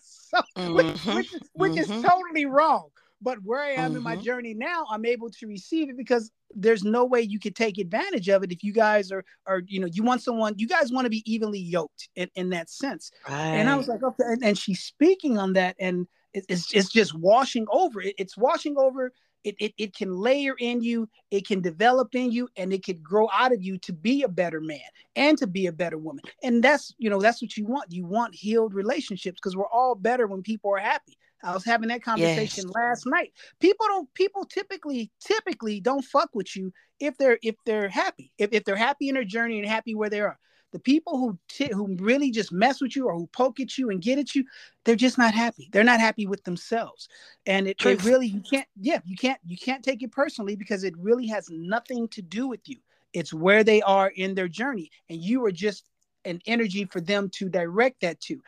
[0.02, 0.74] so, mm-hmm.
[0.74, 1.94] which, which, is, which mm-hmm.
[1.94, 2.90] is totally wrong.
[3.20, 4.24] But where I am in my mm-hmm.
[4.24, 8.30] journey now, I'm able to receive it because there's no way you could take advantage
[8.30, 11.06] of it if you guys are, are you know, you want someone, you guys want
[11.06, 13.12] to be evenly yoked in, in that sense.
[13.28, 13.56] Right.
[13.56, 14.24] And I was like, okay.
[14.24, 15.76] And, and she's speaking on that.
[15.80, 16.08] And
[16.48, 18.02] it's it's just washing over.
[18.02, 19.12] It, it's washing over.
[19.44, 21.08] It, it it can layer in you.
[21.32, 24.28] It can develop in you, and it can grow out of you to be a
[24.28, 24.80] better man
[25.16, 26.24] and to be a better woman.
[26.44, 27.92] And that's you know that's what you want.
[27.92, 31.18] You want healed relationships because we're all better when people are happy.
[31.44, 32.76] I was having that conversation yes.
[32.76, 33.32] last night.
[33.60, 38.32] People don't people typically typically don't fuck with you if they're if they're happy.
[38.38, 40.38] If, if they're happy in their journey and happy where they are.
[40.78, 43.90] The people who t- who really just mess with you or who poke at you
[43.90, 44.46] and get at you,
[44.86, 45.70] they're just not happy.
[45.72, 47.10] They're not happy with themselves.
[47.48, 50.84] And it, it really you can't yeah, you can't you can't take it personally because
[50.84, 52.78] it really has nothing to do with you.
[53.12, 55.84] It's where they are in their journey and you are just
[56.26, 58.40] an energy for them to direct that to.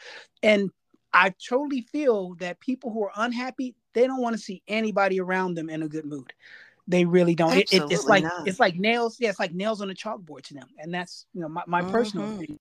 [0.43, 0.69] And
[1.11, 5.55] I totally feel that people who are unhappy, they don't want to see anybody around
[5.55, 6.31] them in a good mood.
[6.89, 7.55] They really don't.
[7.55, 8.47] It, it, it's like not.
[8.47, 9.17] it's like nails.
[9.19, 11.81] Yeah, it's like nails on a chalkboard to them, and that's you know my, my
[11.81, 11.91] mm-hmm.
[11.91, 12.59] personal opinion.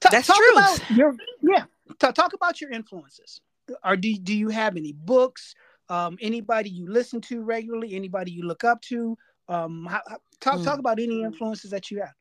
[0.00, 0.52] T- that's talk true.
[0.52, 1.64] About your, yeah,
[2.00, 3.40] T- talk about your influences.
[3.84, 5.54] Or do do you have any books?
[5.88, 7.94] Um, anybody you listen to regularly?
[7.94, 9.16] Anybody you look up to?
[9.48, 10.64] Um, how, how, talk mm.
[10.64, 12.14] talk about any influences that you have.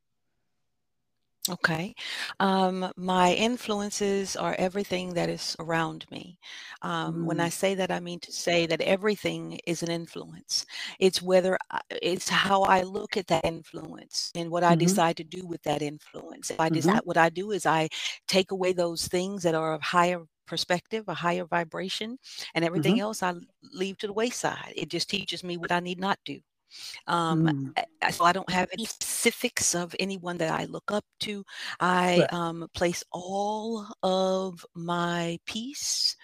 [1.49, 1.93] Okay.
[2.39, 6.39] Um, my influences are everything that is around me.
[6.81, 7.53] Um, when I mm.
[7.53, 10.65] say that, I mean to say that everything is an influence.
[10.99, 14.79] It's whether I, it's how I look at that influence and what I mm-hmm.
[14.79, 16.49] decide to do with that influence.
[16.49, 16.97] If I mm-hmm.
[17.03, 17.89] what I do is I
[18.27, 22.17] take away those things that are of higher perspective, a higher vibration,
[22.55, 23.01] and everything mm-hmm.
[23.01, 23.33] else I
[23.73, 24.73] leave to the wayside.
[24.75, 26.39] It just teaches me what I need not do.
[27.07, 28.11] Um, mm.
[28.11, 31.43] So I don't have any specifics of anyone that I look up to.
[31.79, 32.33] I right.
[32.33, 36.15] um, place all of my peace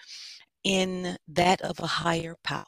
[0.64, 2.64] in that of a higher power.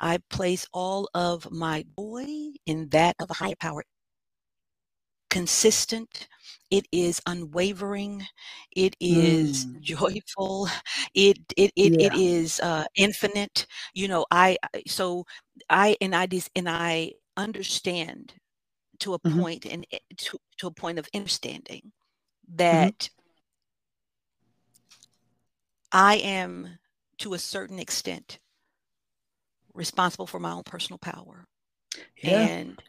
[0.00, 2.26] I place all of my joy
[2.66, 3.84] in that of a higher power.
[5.32, 6.28] Consistent,
[6.70, 8.22] it is unwavering,
[8.76, 9.80] it is mm.
[9.80, 10.68] joyful,
[11.14, 12.06] it it it, yeah.
[12.06, 13.66] it is uh, infinite.
[13.94, 15.24] You know, I so
[15.70, 18.34] I and I just and I understand
[19.00, 19.40] to a mm-hmm.
[19.40, 22.56] point and eh, to, to a point of understanding mm-hmm.
[22.56, 23.18] that mm-hmm.
[25.92, 26.78] I am
[27.20, 28.38] to a certain extent
[29.72, 31.46] responsible for my own personal power.
[32.22, 32.40] Yeah.
[32.40, 32.82] And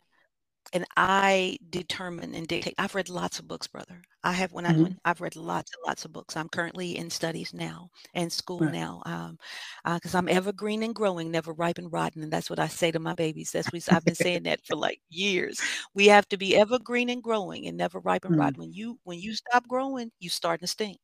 [0.73, 2.73] and I determine and dictate.
[2.79, 4.01] I've read lots of books, brother.
[4.23, 4.93] I have when mm-hmm.
[5.05, 6.35] I I've read lots and lots of books.
[6.35, 8.73] I'm currently in studies now and school right.
[8.73, 9.37] now, um,
[9.85, 12.91] because uh, I'm evergreen and growing, never ripe and rotten, and that's what I say
[12.91, 13.51] to my babies.
[13.51, 15.61] That's what I've been saying that for like years.
[15.93, 18.41] We have to be evergreen and growing, and never ripe and mm-hmm.
[18.41, 18.59] rotten.
[18.59, 20.99] When you when you stop growing, you start to stink.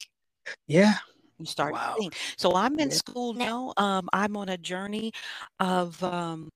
[0.68, 0.96] Yeah,
[1.38, 1.98] you start wow.
[2.38, 2.96] So I'm in yeah.
[2.96, 3.74] school now.
[3.78, 5.12] Um, I'm on a journey
[5.60, 6.50] of um,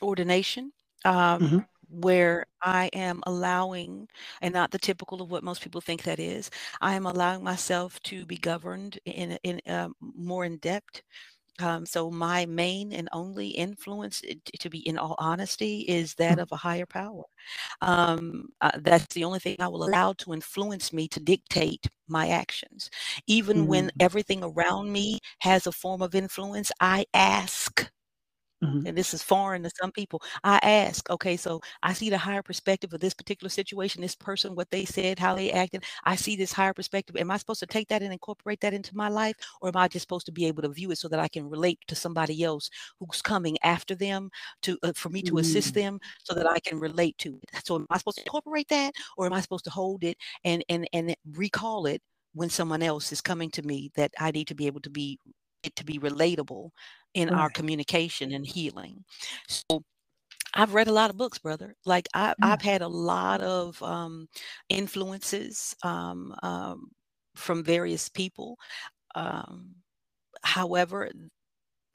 [0.00, 0.72] ordination
[1.04, 1.58] um, mm-hmm.
[1.88, 4.08] where I am allowing,
[4.42, 8.00] and not the typical of what most people think that is, I am allowing myself
[8.04, 11.02] to be governed in in uh, more in depth.
[11.60, 16.32] Um, so my main and only influence, eh, to be in all honesty, is that
[16.32, 16.40] mm-hmm.
[16.40, 17.24] of a higher power.
[17.80, 22.28] Um, uh, that's the only thing I will allow to influence me to dictate my
[22.28, 22.90] actions.
[23.26, 23.66] Even mm-hmm.
[23.66, 27.90] when everything around me has a form of influence, I ask
[28.62, 28.86] Mm-hmm.
[28.88, 30.20] And this is foreign to some people.
[30.42, 34.56] I ask, okay, so I see the higher perspective of this particular situation, this person,
[34.56, 35.84] what they said, how they acted.
[36.04, 37.16] I see this higher perspective.
[37.16, 39.36] Am I supposed to take that and incorporate that into my life?
[39.60, 41.48] Or am I just supposed to be able to view it so that I can
[41.48, 44.30] relate to somebody else who's coming after them
[44.62, 45.38] to uh, for me to mm-hmm.
[45.38, 47.64] assist them so that I can relate to it?
[47.64, 50.64] So am I supposed to incorporate that or am I supposed to hold it and
[50.68, 52.02] and and recall it
[52.34, 55.18] when someone else is coming to me that I need to be able to be
[55.62, 56.70] it to be relatable
[57.14, 57.38] in right.
[57.38, 59.04] our communication and healing.
[59.46, 59.82] So
[60.54, 61.74] I've read a lot of books, brother.
[61.84, 64.28] Like I, have had a lot of um,
[64.68, 66.90] influences um, um,
[67.34, 68.58] from various people.
[69.14, 69.74] Um,
[70.42, 71.10] however,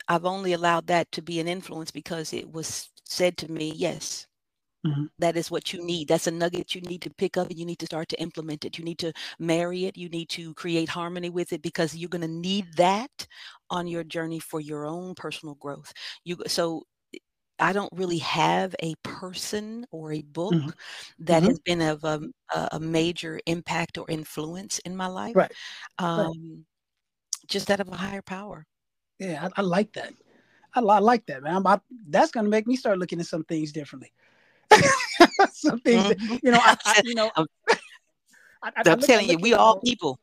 [0.08, 4.28] I've only allowed that to be an influence because it was said to me, yes,
[4.86, 5.06] Mm-hmm.
[5.20, 6.10] That is what you need.
[6.10, 8.66] That's a nugget you need to pick up and you need to start to implement
[8.66, 8.78] it.
[8.78, 9.96] You need to marry it.
[9.96, 13.28] You need to create harmony with it because you're going to need that
[13.74, 15.92] on your journey for your own personal growth.
[16.24, 16.84] You so
[17.60, 20.70] I don't really have a person or a book mm-hmm.
[21.20, 21.50] that mm-hmm.
[21.50, 22.22] has been of a,
[22.72, 25.36] a, major impact or influence in my life.
[25.36, 25.52] Right.
[26.00, 26.36] Um, right.
[27.48, 28.66] Just out of a higher power.
[29.20, 30.14] Yeah, I, I like that.
[30.74, 31.66] I, I, like that, man.
[31.66, 31.80] I,
[32.10, 34.12] that's going to make me start looking at some things differently.
[35.52, 36.38] some things, mm-hmm.
[36.42, 40.20] you know, I, you know, I'm, telling you, we all people.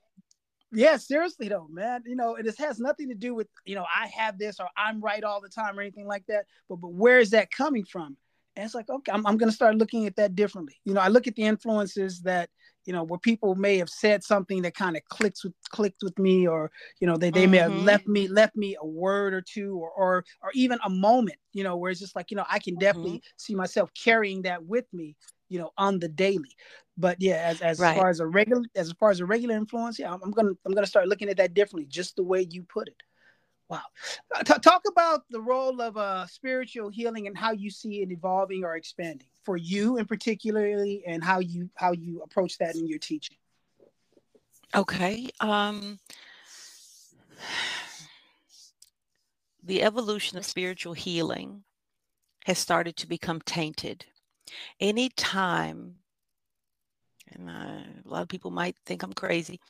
[0.72, 2.02] Yeah, seriously though, man.
[2.06, 4.68] You know, and it has nothing to do with you know I have this or
[4.76, 6.46] I'm right all the time or anything like that.
[6.68, 8.16] But but where is that coming from?
[8.56, 10.74] And it's like, okay, I'm, I'm going to start looking at that differently.
[10.84, 12.50] You know, I look at the influences that,
[12.84, 16.18] you know, where people may have said something that kind of clicks with clicked with
[16.18, 16.70] me, or
[17.00, 17.50] you know, they, they mm-hmm.
[17.52, 17.84] may have mm-hmm.
[17.84, 21.62] left me left me a word or two, or or or even a moment, you
[21.62, 23.36] know, where it's just like, you know, I can definitely mm-hmm.
[23.36, 25.14] see myself carrying that with me,
[25.50, 26.56] you know, on the daily.
[26.96, 27.96] But yeah, as as right.
[27.96, 30.72] far as a regular as far as a regular influence, yeah, I'm, I'm gonna I'm
[30.72, 33.02] gonna start looking at that differently, just the way you put it.
[33.68, 33.82] Wow.
[34.34, 38.10] Uh, T- talk about the role of uh, spiritual healing and how you see it
[38.10, 42.86] evolving or expanding for you in particularly and how you how you approach that in
[42.86, 43.36] your teaching.
[44.74, 45.28] Okay.
[45.40, 45.98] Um
[49.62, 51.62] the evolution of spiritual healing
[52.46, 54.06] has started to become tainted.
[54.80, 55.96] Anytime
[57.32, 59.60] and uh, a lot of people might think I'm crazy,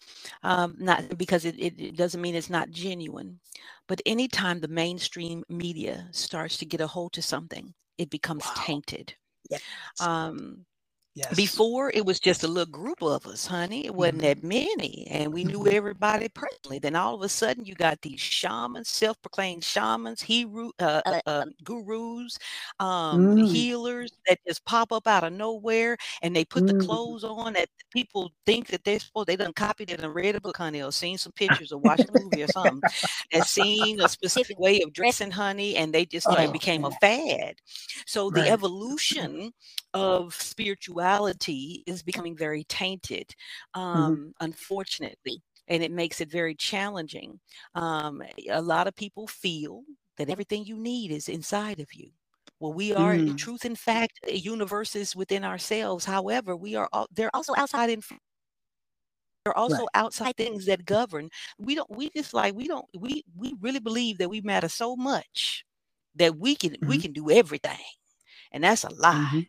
[0.42, 3.40] um, not because it, it, it, doesn't mean it's not genuine.
[3.86, 8.52] But anytime the mainstream media starts to get a hold to something, it becomes wow.
[8.56, 9.14] tainted.
[9.50, 9.62] Yes.
[10.00, 10.64] Um,
[11.16, 11.34] Yes.
[11.34, 13.84] Before it was just a little group of us, honey.
[13.84, 14.26] It wasn't mm-hmm.
[14.26, 15.76] that many, and we knew mm-hmm.
[15.76, 16.78] everybody personally.
[16.78, 21.46] Then all of a sudden, you got these shamans, self-proclaimed shamans, hero, uh, uh, uh,
[21.64, 22.38] gurus,
[22.78, 23.48] um, mm.
[23.48, 26.78] healers that just pop up out of nowhere, and they put mm.
[26.78, 29.26] the clothes on that people think that they're supposed.
[29.26, 32.08] They done copied it and read a book, honey, or seen some pictures or watched
[32.08, 32.80] a movie or something,
[33.32, 36.92] and seen a specific way of dressing, honey, and they just like oh, became man.
[36.92, 37.54] a fad.
[38.06, 39.52] So the evolution
[39.92, 40.99] of spirituality
[41.86, 43.34] is becoming very tainted,
[43.76, 43.80] mm-hmm.
[43.80, 44.30] um, mm-hmm.
[44.40, 47.38] unfortunately, and it makes it very challenging.
[47.74, 49.82] Um, a lot of people feel
[50.16, 52.10] that everything you need is inside of you.
[52.58, 53.38] Well, we are mm.
[53.38, 56.04] truth and fact universes within ourselves.
[56.04, 58.02] However, we are all, they're also outside in
[59.44, 59.88] there are also right.
[59.94, 61.30] outside things that govern.
[61.58, 64.96] We don't we just like we don't we we really believe that we matter so
[64.96, 65.64] much
[66.16, 66.88] that we can mm-hmm.
[66.88, 67.78] we can do everything.
[68.52, 69.30] And that's a lie.
[69.32, 69.40] Mm-hmm.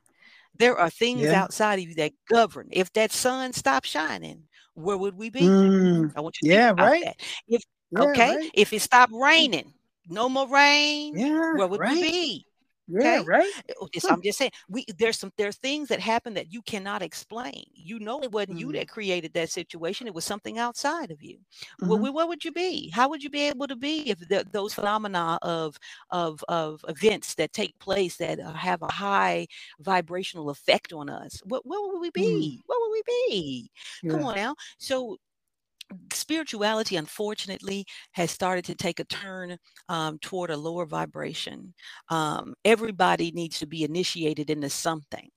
[0.57, 1.41] There are things yeah.
[1.41, 2.69] outside of you that govern.
[2.71, 5.41] If that sun stopped shining, where would we be?
[5.41, 6.13] Mm.
[6.15, 7.03] I want you to yeah, right.
[7.03, 7.15] That.
[7.47, 8.51] If yeah, okay, right.
[8.53, 9.73] if it stopped raining,
[10.07, 11.93] no more rain, yeah, where would right.
[11.93, 12.45] we be?
[12.91, 13.23] Yeah, okay?
[13.25, 13.51] right.
[13.79, 17.63] Oh, I'm just saying, we there's some there's things that happen that you cannot explain.
[17.73, 18.59] You know, it wasn't mm-hmm.
[18.59, 21.37] you that created that situation; it was something outside of you.
[21.81, 21.87] Mm-hmm.
[21.87, 22.89] Well, where would you be?
[22.89, 25.77] How would you be able to be if the, those phenomena of
[26.09, 29.47] of of events that take place that uh, have a high
[29.79, 31.41] vibrational effect on us?
[31.45, 32.21] What where would we be?
[32.21, 32.61] Mm-hmm.
[32.65, 33.71] Where would we be?
[34.03, 34.11] Yeah.
[34.11, 34.55] Come on now.
[34.77, 35.17] So
[36.13, 39.57] spirituality unfortunately has started to take a turn
[39.89, 41.73] um, toward a lower vibration
[42.09, 45.29] um, everybody needs to be initiated into something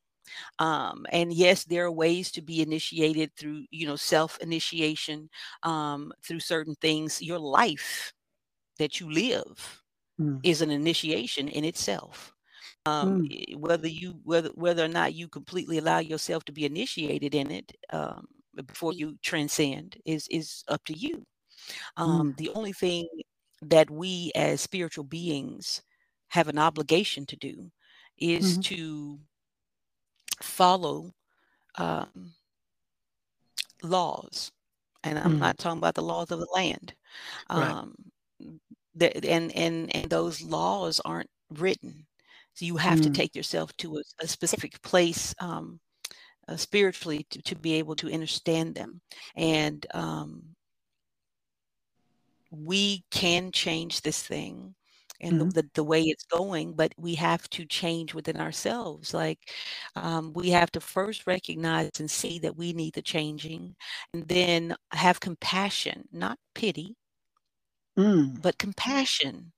[0.58, 5.28] um, and yes there are ways to be initiated through you know self initiation
[5.62, 8.12] um, through certain things your life
[8.78, 9.82] that you live
[10.20, 10.40] mm.
[10.42, 12.32] is an initiation in itself
[12.86, 13.56] um, mm.
[13.56, 17.72] whether you whether whether or not you completely allow yourself to be initiated in it
[17.90, 18.26] um,
[18.62, 21.24] before you transcend is is up to you.
[21.96, 22.36] Um, mm.
[22.36, 23.08] The only thing
[23.62, 25.82] that we as spiritual beings
[26.28, 27.70] have an obligation to do
[28.18, 28.60] is mm-hmm.
[28.62, 29.18] to
[30.42, 31.14] follow
[31.76, 32.32] um,
[33.82, 34.52] laws,
[35.02, 35.38] and I'm mm.
[35.38, 36.94] not talking about the laws of the land.
[37.50, 37.94] Um,
[38.40, 38.50] right.
[38.94, 42.06] the, and and and those laws aren't written,
[42.54, 43.04] so you have mm.
[43.04, 45.80] to take yourself to a, a specific place um,
[46.48, 49.00] uh, spiritually to, to be able to understand them.
[49.36, 50.42] And um,
[52.50, 54.74] we can change this thing
[55.20, 55.48] and mm-hmm.
[55.50, 59.14] the, the, way it's going, but we have to change within ourselves.
[59.14, 59.38] Like
[59.96, 63.74] um, we have to first recognize and see that we need the changing,
[64.12, 66.96] and then have compassion, not pity,
[67.98, 68.40] mm.
[68.42, 69.52] but compassion.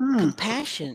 [0.00, 0.18] Mm.
[0.18, 0.94] Compassion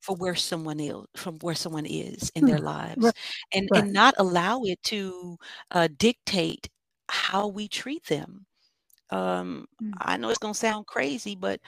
[0.00, 3.14] for where someone is from where someone is in their hmm, lives right.
[3.52, 3.82] and right.
[3.82, 5.36] and not allow it to
[5.70, 6.68] uh, dictate
[7.08, 8.46] how we treat them
[9.10, 9.92] um, mm.
[10.00, 11.60] i know it's going to sound crazy but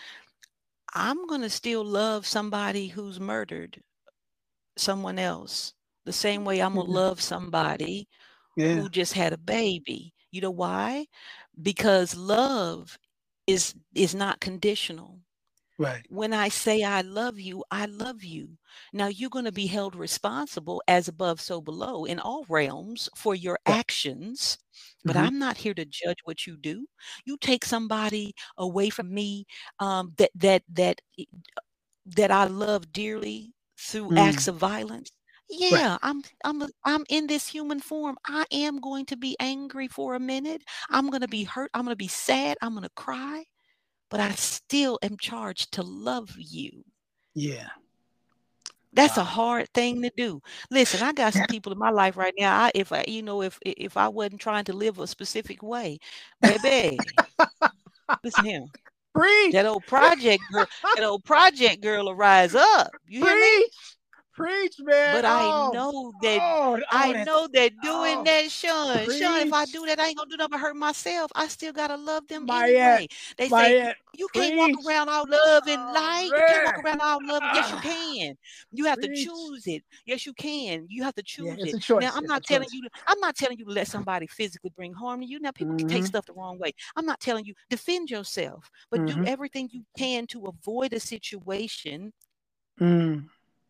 [0.94, 3.80] i'm going to still love somebody who's murdered
[4.76, 5.74] someone else
[6.06, 6.98] the same way i'm going to mm-hmm.
[6.98, 8.08] love somebody
[8.56, 8.74] yeah.
[8.74, 11.04] who just had a baby you know why
[11.60, 12.98] because love
[13.46, 15.18] is is not conditional
[15.82, 16.06] Right.
[16.08, 18.50] When I say I love you, I love you.
[18.92, 23.34] Now you're going to be held responsible as above, so below in all realms for
[23.34, 23.78] your right.
[23.78, 24.58] actions.
[25.04, 25.26] But mm-hmm.
[25.26, 26.86] I'm not here to judge what you do.
[27.24, 29.46] You take somebody away from me
[29.80, 31.00] um, that that that
[32.06, 34.18] that I love dearly through mm.
[34.18, 35.10] acts of violence.
[35.50, 35.98] Yeah, right.
[36.02, 38.16] I'm I'm I'm in this human form.
[38.26, 40.62] I am going to be angry for a minute.
[40.90, 41.70] I'm going to be hurt.
[41.74, 42.56] I'm going to be sad.
[42.62, 43.44] I'm going to cry
[44.12, 46.84] but I still am charged to love you.
[47.34, 47.68] Yeah.
[48.92, 49.22] That's wow.
[49.22, 50.42] a uh, hard thing to do.
[50.70, 52.64] Listen, I got some people in my life right now.
[52.64, 55.98] I if I you know if if I wasn't trying to live a specific way,
[56.42, 56.98] baby.
[58.22, 58.66] listen here.
[59.14, 59.54] Preach.
[59.54, 62.90] That old project girl, that old project girl will rise up.
[63.08, 63.32] You Preach.
[63.32, 63.66] hear me?
[64.34, 65.16] Preach, man.
[65.16, 69.04] But oh, I know that oh, I know that doing oh, that, Shaun.
[69.04, 69.20] Preach.
[69.20, 71.30] Shaun, if I do that, I ain't gonna do nothing but hurt myself.
[71.34, 73.08] I still gotta love them my anyway.
[73.36, 76.30] They say you can't walk around all love and oh, light.
[76.32, 76.40] Man.
[76.40, 77.42] You can't walk around all love.
[77.54, 78.38] Yes, you can.
[78.72, 79.18] You have Preach.
[79.18, 79.82] to choose it.
[80.06, 80.86] Yes, you can.
[80.88, 82.00] You have to choose yeah, it.
[82.00, 82.72] Now, I'm it's not telling choice.
[82.72, 82.82] you.
[82.84, 85.40] To, I'm not telling you to let somebody physically bring harm to you.
[85.40, 85.88] Now, people mm-hmm.
[85.88, 86.72] can take stuff the wrong way.
[86.96, 89.24] I'm not telling you defend yourself, but mm-hmm.
[89.24, 92.14] do everything you can to avoid a situation.
[92.80, 93.24] Mm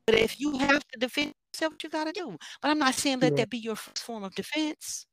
[0.07, 2.37] but if you have to defend yourself, what you got to do.
[2.61, 3.37] But I'm not saying let yeah.
[3.39, 5.07] that be your first form of defense.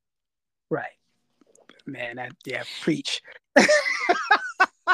[0.70, 0.92] Right.
[1.86, 3.22] Man, that, yeah, preach.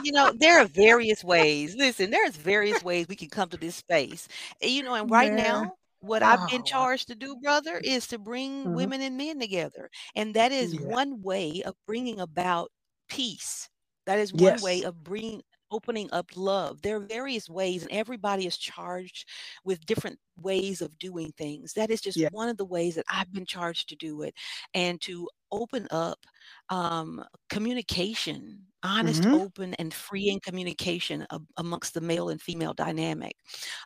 [0.04, 1.76] you know, there are various ways.
[1.76, 4.28] Listen, there's various ways we can come to this space.
[4.62, 6.24] You know, and right now, what.
[6.24, 8.76] I've been charged to do, brother, is to bring mm-hmm.
[8.76, 9.90] women and men together.
[10.16, 10.82] And that is yeah.
[10.82, 12.72] one way of bringing about
[13.10, 13.70] peace.
[14.06, 14.62] That is one yes.
[14.62, 16.82] way of bringing opening up love.
[16.82, 19.28] There are various ways, and everybody is charged
[19.64, 21.74] with different ways of doing things.
[21.74, 22.30] That is just yeah.
[22.32, 24.34] one of the ways that I've been charged to do it
[24.74, 26.20] and to open up
[26.70, 29.36] um, communication, honest, mm-hmm.
[29.36, 33.36] open, and freeing communication ab- amongst the male and female dynamic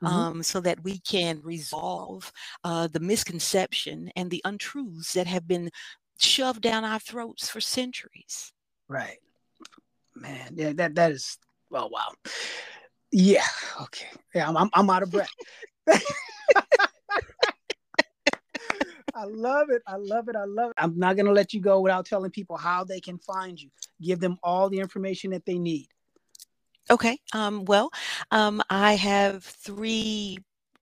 [0.04, 0.08] mm-hmm.
[0.08, 2.32] um, so that we can resolve
[2.64, 5.70] uh, the misconception and the untruths that have been
[6.20, 8.52] shoved down our throats for centuries.
[8.88, 9.20] Right
[10.20, 11.38] man yeah that that is
[11.74, 12.14] Oh wow.
[13.12, 13.44] Yeah.
[13.82, 14.08] Okay.
[14.34, 15.30] Yeah, I'm I'm, I'm out of breath.
[19.16, 19.82] I love it.
[19.88, 20.36] I love it.
[20.36, 20.76] I love it.
[20.78, 23.70] I'm not to let you go without telling people how they can find you.
[24.02, 25.88] Give them all the information that they need.
[26.90, 27.20] Okay.
[27.34, 27.92] Um, well,
[28.32, 30.40] um, I have three.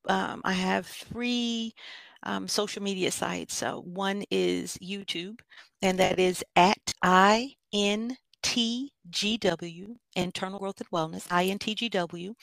[0.08, 1.74] Um, I have three
[2.24, 3.56] um, social media sites.
[3.56, 5.40] So one is YouTube,
[5.82, 12.34] and that is at I N INTGW, Internal Growth and Wellness, INTGW.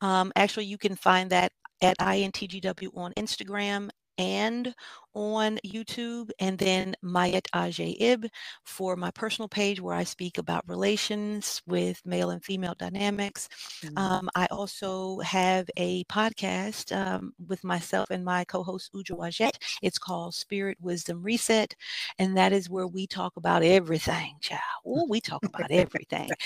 [0.00, 1.52] Um, actually, you can find that
[1.82, 3.88] at INTGW on Instagram
[4.20, 4.74] and
[5.14, 8.28] on YouTube, and then Mayet Aja JB
[8.64, 13.48] for my personal page where I speak about relations with male and female dynamics.
[13.82, 13.98] Mm-hmm.
[13.98, 19.56] Um, I also have a podcast um, with myself and my co-host Ujo Ajet.
[19.82, 21.74] It's called Spirit Wisdom Reset,
[22.18, 24.60] and that is where we talk about everything, child.
[24.86, 26.28] Ooh, we talk about everything.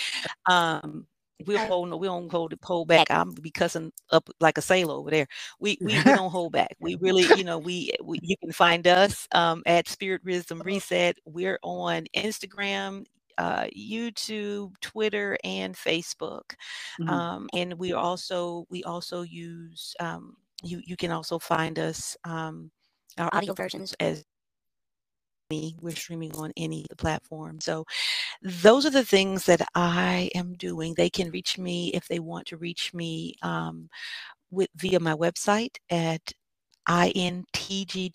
[0.47, 1.07] Um,
[1.47, 3.11] we don't hold we don't hold pole back.
[3.11, 5.27] I'm be cussing up like a sailor over there.
[5.59, 6.77] We we, we don't hold back.
[6.81, 10.66] We really, you know, we, we you can find us um, at Spirit Wisdom uh-huh.
[10.66, 11.19] Reset.
[11.24, 13.05] We're on Instagram,
[13.39, 16.55] uh, YouTube, Twitter, and Facebook.
[17.01, 17.09] Mm-hmm.
[17.09, 22.70] Um, and we also we also use um, you you can also find us um,
[23.19, 24.24] our audio versions as
[25.55, 25.77] me.
[25.81, 27.65] We're streaming on any platforms.
[27.65, 27.85] So
[28.43, 30.95] those are the things that I am doing.
[30.95, 33.89] They can reach me if they want to reach me um,
[34.51, 36.33] with via my website at
[36.89, 38.15] intgw.com.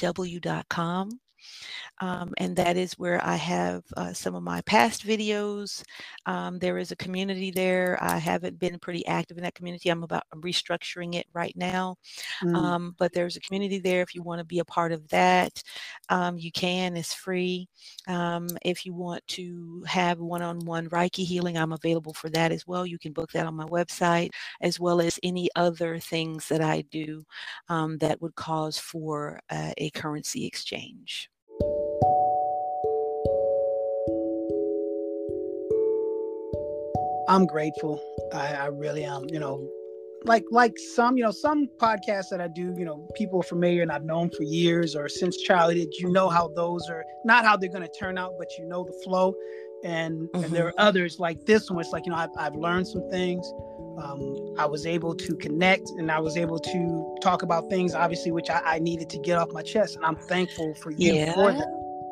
[2.02, 5.84] Um, and that is where I have uh, some of my past videos.
[6.26, 7.98] Um, there is a community there.
[8.02, 9.90] I haven't been pretty active in that community.
[9.90, 11.98] I'm about restructuring it right now.
[12.44, 12.56] Mm.
[12.56, 14.02] Um, but there's a community there.
[14.02, 15.62] If you want to be a part of that,
[16.10, 16.96] um, you can.
[16.96, 17.68] It's free.
[18.08, 22.86] Um, if you want to have one-on-one Reiki healing, I'm available for that as well.
[22.86, 24.30] You can book that on my website,
[24.62, 27.24] as well as any other things that I do
[27.68, 31.30] um, that would cause for uh, a currency exchange.
[37.30, 38.02] I'm grateful.
[38.34, 39.26] I, I really am.
[39.32, 39.70] You know,
[40.26, 42.74] like like some you know some podcasts that I do.
[42.78, 45.90] You know, people are familiar and I've known for years or since childhood.
[46.00, 48.84] You know how those are not how they're going to turn out, but you know
[48.84, 49.34] the flow.
[49.82, 50.44] And, mm-hmm.
[50.44, 51.80] and there are others like this one.
[51.80, 53.50] It's like you know I've, I've learned some things.
[54.02, 58.32] Um, I was able to connect and I was able to talk about things, obviously,
[58.32, 59.98] which I, I needed to get off my chest.
[59.98, 61.34] And I'm thankful for you yeah.
[61.34, 61.68] for that.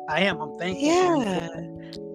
[0.08, 0.40] I am.
[0.40, 0.88] I'm thankful.
[0.88, 1.48] Yeah.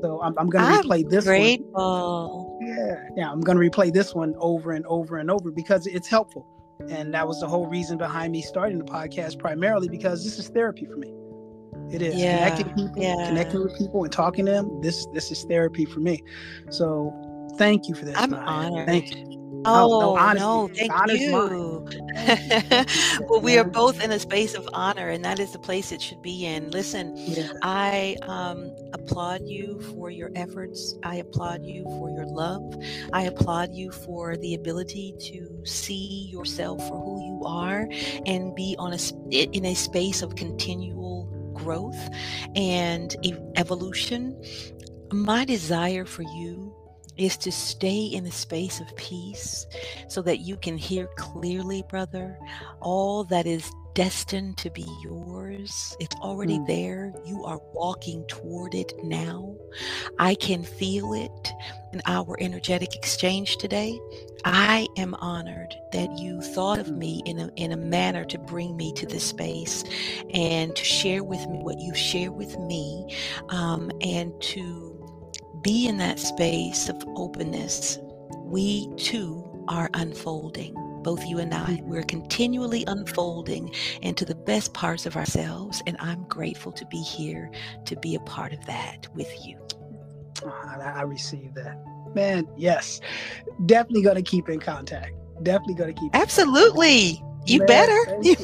[0.01, 2.57] So I'm, I'm going to replay this grateful.
[2.59, 2.67] one.
[2.67, 2.95] Yeah.
[3.15, 3.31] Yeah.
[3.31, 6.47] I'm going to replay this one over and over and over because it's helpful.
[6.89, 10.49] And that was the whole reason behind me starting the podcast primarily because this is
[10.49, 11.13] therapy for me.
[11.91, 12.49] It is yeah.
[12.49, 13.27] connecting people, yeah.
[13.27, 14.81] connecting with people and talking to them.
[14.81, 16.23] This this is therapy for me.
[16.69, 17.13] So
[17.57, 18.15] thank you for this.
[18.17, 18.87] I'm honored.
[18.87, 19.42] Thank you.
[19.65, 21.85] Oh, no, no thank you.
[23.29, 26.01] well, we are both in a space of honor, and that is the place it
[26.01, 26.69] should be in.
[26.71, 27.51] Listen, yeah.
[27.61, 30.95] I um, applaud you for your efforts.
[31.03, 32.63] I applaud you for your love.
[33.13, 37.87] I applaud you for the ability to see yourself for who you are
[38.25, 38.99] and be on a
[39.31, 42.09] in a space of continual growth
[42.55, 43.15] and
[43.55, 44.41] evolution.
[45.11, 46.72] My desire for you
[47.17, 49.65] is to stay in the space of peace
[50.07, 52.37] so that you can hear clearly, brother,
[52.81, 55.95] all that is destined to be yours.
[55.99, 56.67] It's already mm.
[56.67, 57.13] there.
[57.25, 59.55] You are walking toward it now.
[60.19, 61.53] I can feel it
[61.93, 63.99] in our energetic exchange today.
[64.45, 68.75] I am honored that you thought of me in a, in a manner to bring
[68.75, 69.83] me to this space
[70.33, 73.15] and to share with me what you share with me
[73.49, 74.92] um, and to
[75.63, 77.97] be in that space of openness,
[78.43, 80.75] we too are unfolding.
[81.03, 81.89] Both you and I, mm-hmm.
[81.89, 85.81] we're continually unfolding into the best parts of ourselves.
[85.87, 87.49] And I'm grateful to be here
[87.85, 89.59] to be a part of that with you.
[90.45, 91.81] Oh, I receive that.
[92.13, 92.99] Man, yes.
[93.65, 95.13] Definitely going to keep in contact.
[95.43, 96.15] Definitely going to keep.
[96.15, 97.21] Absolutely.
[97.45, 98.17] You man, better.
[98.21, 98.35] You,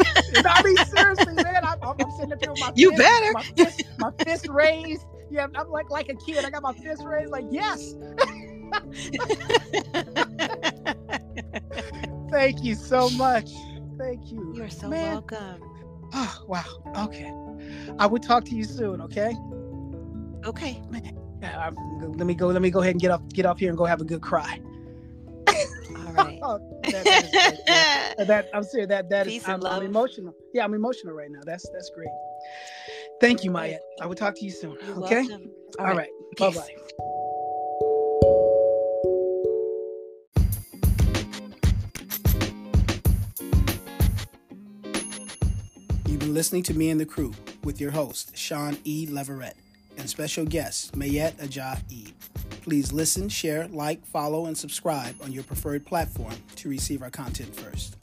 [0.46, 1.64] I mean, seriously, man.
[1.64, 3.32] I'm, I'm sitting there with my you fist, better.
[3.34, 6.46] My fist, my fist raised yeah, I'm like like a kid.
[6.46, 7.96] I got my fist raised, like yes.
[12.32, 13.50] Thank you so much.
[13.98, 14.54] Thank you.
[14.56, 15.14] You're so Man.
[15.14, 15.62] welcome.
[16.14, 17.06] Oh, wow.
[17.06, 17.32] Okay.
[18.00, 19.02] I will talk to you soon.
[19.02, 19.36] Okay.
[20.46, 20.82] Okay.
[20.90, 22.48] Man, let me go.
[22.48, 23.22] Let me go ahead and get off.
[23.30, 24.60] Get off here and go have a good cry.
[25.48, 25.56] All
[26.14, 26.40] right.
[26.42, 28.90] oh, that, that, is, that, I'm serious.
[28.90, 30.34] That that is, I'm, I'm emotional.
[30.54, 31.42] Yeah, I'm emotional right now.
[31.46, 32.10] That's that's great.
[33.22, 33.78] Thank you, Maya.
[34.02, 34.78] I will talk to you soon.
[34.86, 35.22] You're okay.
[35.28, 35.52] Welcome.
[35.78, 36.10] All, All right.
[36.38, 36.38] right.
[36.38, 37.80] Bye bye.
[46.08, 47.34] You've been listening to Me and the Kru
[47.64, 49.06] with your host, Shaun E.
[49.10, 49.56] Leverett,
[49.98, 52.14] and special guest, Mayet Aja JB.
[52.62, 57.56] Please listen, share, like, follow, and subscribe on your preferred platform to receive our content
[57.56, 57.99] first.